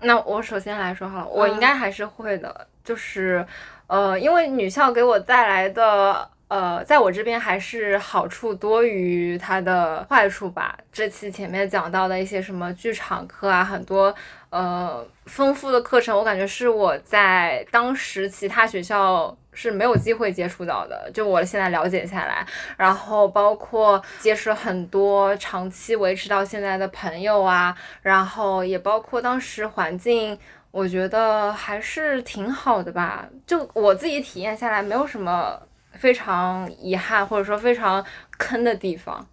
[0.00, 3.46] 那我首先来说好了，我应该还是会的，就是，
[3.86, 6.28] 呃，因为女校给我带来的。
[6.48, 10.76] 呃，在我这边还是好处多于它的坏处吧。
[10.92, 14.14] 这期前面讲到的一些什么剧场课啊，很多
[14.50, 21.10] 呃丰富的课程，我感觉是我在当时其他学校是没有机会接触到的。
[21.14, 30.38] 就我现在了解下来，然后包括结识很多长期维持到现在的朋友啊，然后也包括当时环境。
[30.72, 35.56] 我觉得还是挺好的吧，就我自己体验下来，没有什么
[35.92, 38.04] 非常遗憾或者说非常
[38.38, 39.24] 坑的地方。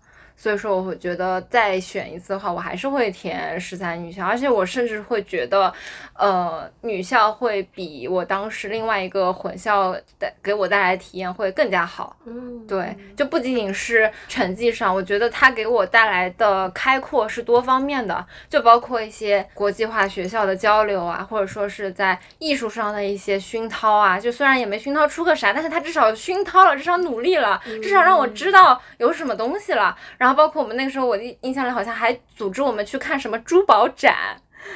[0.42, 5.72] 所以说，我会觉得再选一次的话，我还是会填十三女校，而且我甚至会觉得，
[6.14, 12.16] 呃，女校会比我当时另外一个混校带给我带来的体验会更加好。
[12.26, 24.18] 嗯，对，就不仅仅是成绩上，我觉得它给我带来的开阔是多方面的，就包括一些国际化学校的交流啊，或者说是在艺术上的一些熏陶啊。
[24.18, 29.94] 就虽然也没熏陶出个啥，但是它至少熏陶了，至少努力了，至少让我知道有什么东西了。
[30.18, 34.36] 然后包括我们那个时候，我印印象里好像还组织我们去看什么珠宝展，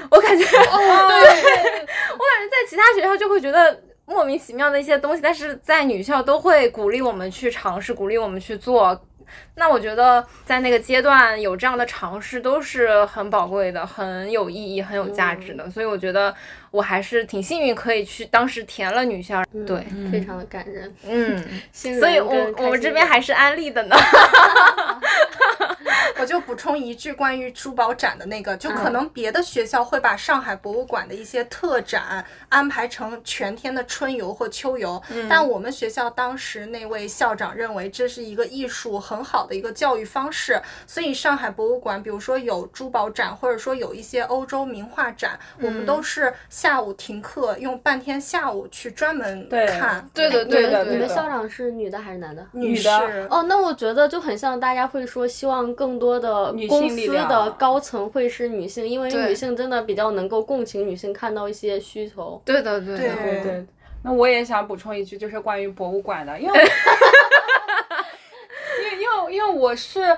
[0.10, 3.82] 我感觉，对， 我感觉在其他学校就会觉得。
[4.06, 9.02] 莫名其妙的一些东西，但是在女校都会鼓励我们去尝试，鼓励我们去做。
[9.56, 15.70] 那我觉得在那个阶段有这样的尝试都是很宝贵的，很有意义、很有价值的。
[15.72, 16.36] 所以我觉得
[16.70, 19.42] 我还是挺幸运，可以去当时填了女校。
[19.66, 20.94] 对，非常的感人。
[21.08, 23.96] 嗯，所以我我们这边还是安利的呢。
[26.24, 50.08] 我就补充一句关于珠宝展的那个，就可能别的学校会把上海博物馆的一些特展安排成全天的春游或秋游，但我们学校当时那位校长认为这是一个艺术很好的一个教育方式，所以上海博物馆，比如说有珠宝展，或者说有一些欧洲名画展，我们都是下午停课，用半天下午去专门看。
[50.14, 52.48] 对的，对的的，你们校长是女的还是男的？
[52.54, 62.42] 女士的哦，那我觉得就很像大家会说，希望更多的公司的高层会是女性，因为女性真的比较能够共情女性看到一些需求。
[62.46, 63.66] 对的，对的，对对对，
[64.04, 66.54] 那我也想补充一句，就是关于博物馆的，因为
[68.80, 70.16] 因为因为因为我是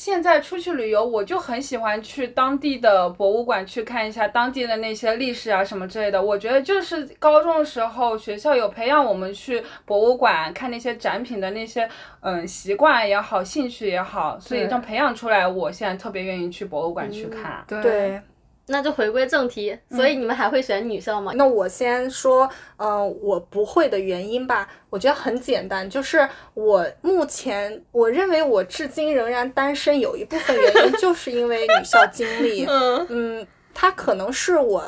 [0.00, 6.22] 现在出去旅游，我就很喜欢去当地的博物馆去看一下当地的那些历史啊什么之类的。
[6.22, 11.86] 我觉得就是高中的时候，学校有培养我们去博物馆看那些展品的那些
[12.20, 17.62] 嗯习惯也好，兴趣也好，所以对这样培养出来，我现在特别愿意去博物馆去看。
[17.68, 18.22] 对对，
[18.70, 21.32] 那就回归正题，所以你们还会选女校吗？
[21.34, 34.82] 那我先说，嗯、我不会的原因吧，我觉得很简单，就是我目前我认为我至今仍然单身，有一部分原因就 是因为女校经历，嗯嗯，它可能是我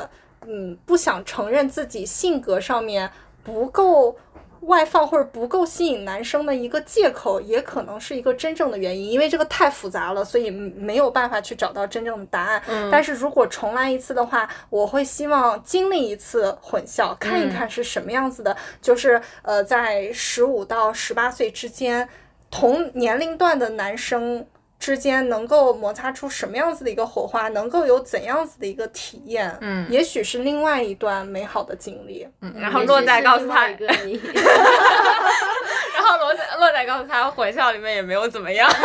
[0.46, 3.10] 嗯不想承认自己性格上面
[3.42, 4.16] 不够。
[4.62, 12.62] 外放或者不够吸引男生的一个借口，也可能是一个真正的原因，因为这个太复杂了，所以没有办法去找到真正的答案。
[12.90, 18.56] 但是如果重来一次的话，我会希望经历一次混校，看一看是什么样子的。
[18.80, 22.09] 就是呃，在十五到十八岁之间，
[22.51, 24.47] 同年龄段的男生
[24.82, 29.56] 之间能够摩擦出什么样子的一个火花，能够有怎样子的一个体验。
[29.60, 32.26] 嗯也许是另外一段美好的经历。
[32.40, 34.14] 嗯然后洛仔告诉他，一个你，
[35.94, 38.68] 然后洛仔洛仔告诉他，混校里面也没有怎么样。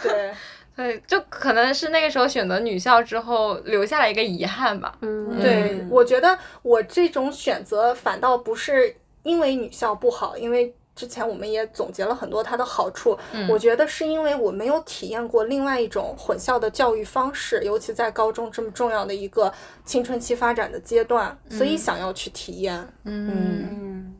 [0.00, 0.32] 对，
[0.76, 4.94] 对，就可能是那个时候选择女校之后留下了一个遗憾吧。
[5.00, 8.94] 嗯，对嗯，我觉得我这种选择反倒不是
[9.24, 13.18] 因为女校不好，因为之前我们也总结了很多它的好处。
[13.48, 19.50] 我觉得是因为我没有体验过另外一种混校的教育方式，尤其在高中这么重要的一个
[19.86, 22.76] 青春期发展的阶段，所以想要去体验。
[23.04, 24.14] 嗯，嗯，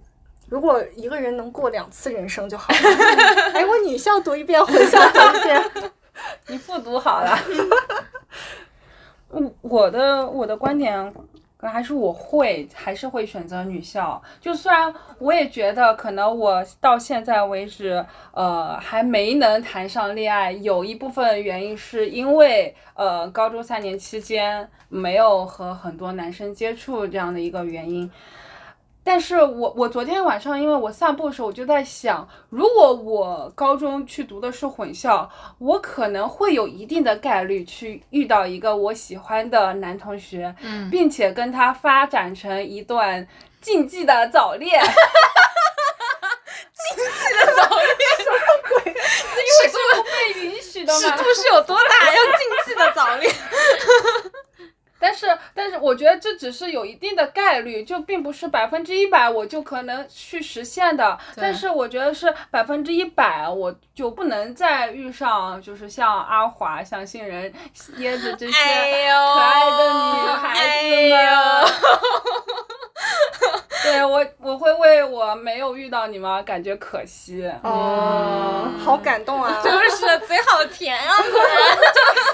[0.49, 2.79] 如果一个人能过两次人生就好了。
[3.53, 5.63] 哎，我女校读一遍，混校读一遍。
[6.49, 7.39] 你复读好了。
[9.33, 11.13] 嗯，我的我的观点
[11.61, 14.21] 可能还是我会还是会选择女校。
[14.41, 28.11] 就虽然我也觉得可能我到现在为止，呃，还没能谈上恋爱，有一部分原因是因为呃高中三年期间没有和很多男生接触这样的一个原因。
[29.03, 35.29] 但是我我昨天晚上因为我散步的时候，我就在想，如果我高中去读的是混校，
[35.59, 43.27] 我可能会有一定的概率去遇到一个我喜欢的男同学，嗯并且跟他发展成一段
[43.61, 44.81] 禁忌的早恋。
[46.81, 48.37] 禁忌的早恋 什么
[48.69, 50.99] 鬼 尺度被允许的吗？
[50.99, 52.07] 尺度是有多大？
[52.13, 53.35] 要禁忌的早恋。
[55.01, 61.19] 但是，但是我觉得这只是有一定的概率，就并不是百分之一百我就可能去实现的。
[61.37, 67.53] 但是我觉得是百分之一百，我就不能再遇上就是像阿华、像杏仁、
[67.99, 71.21] 椰子这些哎呦可爱的女孩子们。
[73.83, 77.51] 对我，我会为我没有遇到你们而感觉可惜。
[77.63, 79.59] 哦，好感动啊！
[79.65, 81.17] 就是嘴好甜啊！
[81.17, 81.39] 就就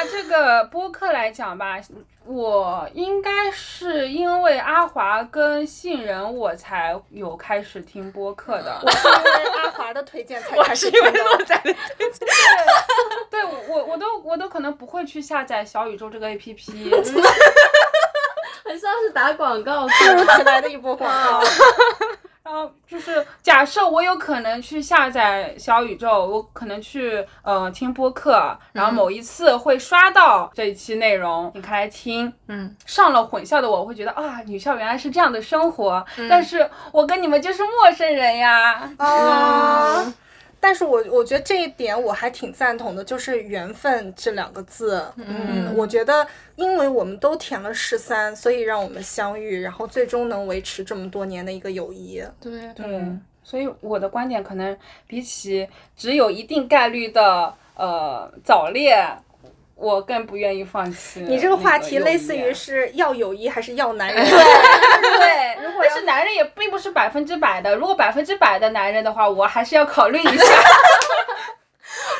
[0.00, 1.76] 拿这个播客来讲吧，
[2.24, 8.80] 我应该是因为阿华跟杏仁，我才有开始听播客的。
[8.82, 11.44] 我是因为阿华的推荐才 开始听的。
[11.44, 11.74] 仔的
[13.30, 16.90] 对我，我都我都可能不会去下载小宇宙这个 APP。
[18.64, 19.86] 很像是打广告。
[19.86, 21.42] 突如其来的一波广告，
[22.50, 38.90] 然后就是假设我有可能去下载小宇宙，我可能去呃听播客，然后某一次会刷到这一期内容，你开来听，嗯，上了混校的我会觉得啊，女校原来是这样的生活，但是我跟你们就是陌生人呀。
[38.98, 40.12] 啊。
[40.60, 45.10] 但是我我觉得这一点我还挺赞同的，就是缘分这两个字。
[45.16, 46.26] 嗯，我觉得
[46.56, 52.22] 因为我们都填了十三，所以让我们相遇，然后最终能维持这么多年的一个友谊。
[52.38, 53.02] 对对，
[53.42, 54.76] 所以我的观点可能
[55.06, 55.66] 比起
[55.96, 59.08] 只有一定概率的呃早恋，
[59.80, 61.20] 我更不愿意放弃。
[61.20, 64.22] 你这个话题类似于是要友谊还是要男 人？
[64.22, 70.44] 对，如果是男人也并不是百分之百的，如果百分之百的男人的话，我还是要考虑一下。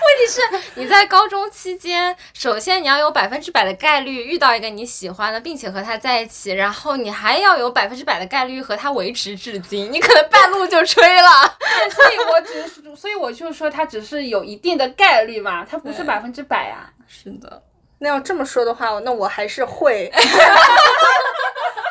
[0.03, 0.41] 问题是
[0.81, 11.57] 你在高中期间，首先你要有百分之百的概率遇到一个你喜欢的，并且和他在一起，然后你还要有百分之百的概率和他维持至今，你可能半路就吹了。
[11.61, 16.91] 对所以我只是，所以我就说他只是有一定的概率嘛，他不是百分之百啊。
[17.13, 17.61] 是的，
[17.99, 20.09] 那要这么说的话，那我还是会。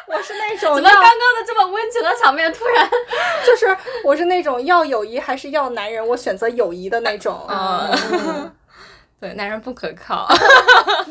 [0.07, 2.89] 我是那种怎么刚刚的这么温情的场面突然？
[3.45, 7.45] 就是我是那种要友谊还是要男人，我选择友谊的那种。
[7.49, 8.51] 嗯，
[9.19, 10.25] 对，男人不可靠。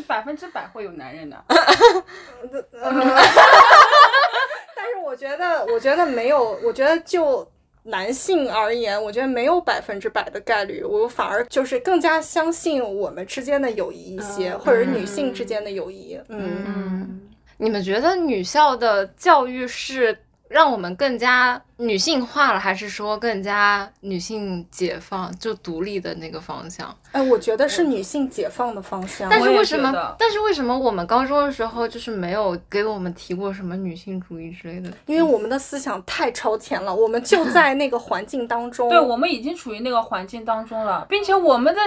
[0.06, 1.36] 百分之百会有男人的。
[1.48, 1.58] 但
[4.86, 7.48] 是我觉得，我觉得没有，我觉得就
[7.84, 16.18] 男性而言，我觉得没有百分之百的概率，我反而就是更加相信我们之间的友谊一些，或者女性之间的友谊。
[16.28, 17.20] 嗯，嗯，
[17.56, 20.16] 你们觉得女校的教育是
[20.48, 26.94] 让我们更加女性化了，还是说更加女性解放就独立的那个方向？
[27.12, 29.28] 哎，我觉得是女性解放的方向。
[29.30, 30.16] 但是为什么？
[30.18, 34.90] 但是为什么我们高中的时候就是没有给我们提过什么女性主义之类的？
[35.06, 38.88] 因为我们的思想太超前了，我们就在那个环境当中。
[38.88, 41.80] 对，我们已经处于那个环境当中了，并且我们的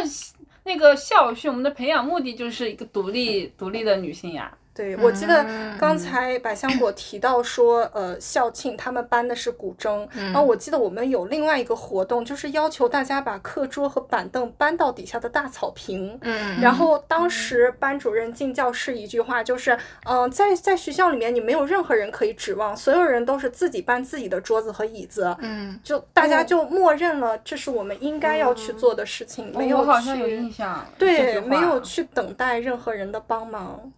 [0.64, 4.52] 那个校训，我们的培养目的就是一个独立、独立的女性呀。
[4.74, 5.46] 对，我记得
[5.78, 16.18] 刚才百香果提到说，呃，校庆他们搬的是古筝，然后我记得我们有另外一个活动，就是要求大家把课桌和板凳搬到底下的大草坪。
[16.22, 30.86] 嗯然后当时班主任进教室一句话就是，嗯、在在学校里面你没有任何人可以指望，所有人都是自己搬自己的桌子和椅子，嗯，就大家就默认了这是我们应该要去做的事情，没有我好像有去印象。
[30.98, 33.92] 对，没有去等待任何人的帮忙。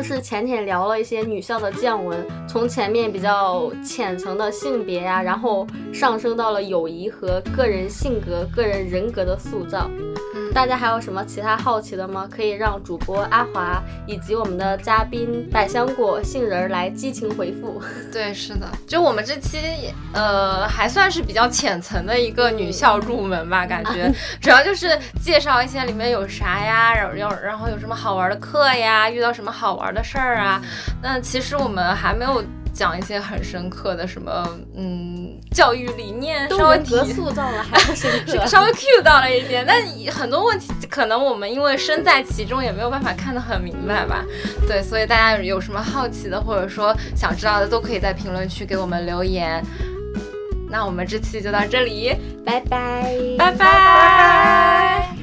[0.00, 9.90] 就是浅浅聊了一些女校的见闻，从前面比较浅层的性别呀、然后上升到了友谊和个人性格、个人人格的塑造。
[10.52, 12.28] 大家还有什么其他好奇的吗？
[12.30, 17.80] 可以让主播阿华以及我们的嘉宾百香果、杏仁儿来激情回复。
[18.12, 19.58] 对，是的，就我们这期
[20.12, 30.60] 呃还算是比较浅层的一个女校入门吧，感觉主要就是介绍一些里面有啥呀，然后然后然后有什么好玩的课呀，遇到什么好玩的事儿啊。
[31.02, 32.42] 那其实我们还没有
[32.80, 38.38] 讲一些很深刻的什么嗯教育理念，稍微塑造了，还不深刻。
[38.48, 44.24] 稍微 cue 到了一点，但很多问题可能我们因为身在其中，也没有办法看得很明白吧。
[44.66, 49.62] 对，所以大家有什么好奇的，或者说想知道的，都可以在评论区给我们留言。
[50.70, 52.16] 那我们这期就到这里，
[52.46, 55.14] 拜拜，拜拜。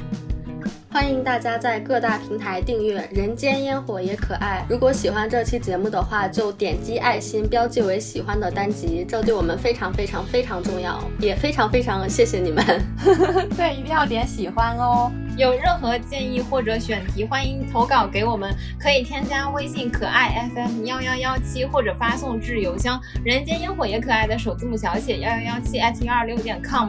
[0.98, 4.64] 欢迎大家在各大平台订阅《人间烟火也可爱》。
[4.68, 12.64] 如果喜欢这期节目的话，就点击爱心标记为喜欢的单集，这对我们非常非常非常重要，也非常非常谢谢你们。
[13.56, 15.08] 对，一定要点喜欢哦。
[15.36, 26.88] 有任何建议或者选题，欢迎投稿给我们，可以添加微信可爱 FM 幺幺幺七，或者发送至邮箱人间烟火也可爱的首字母小写幺幺幺七 at 幺二六点 com。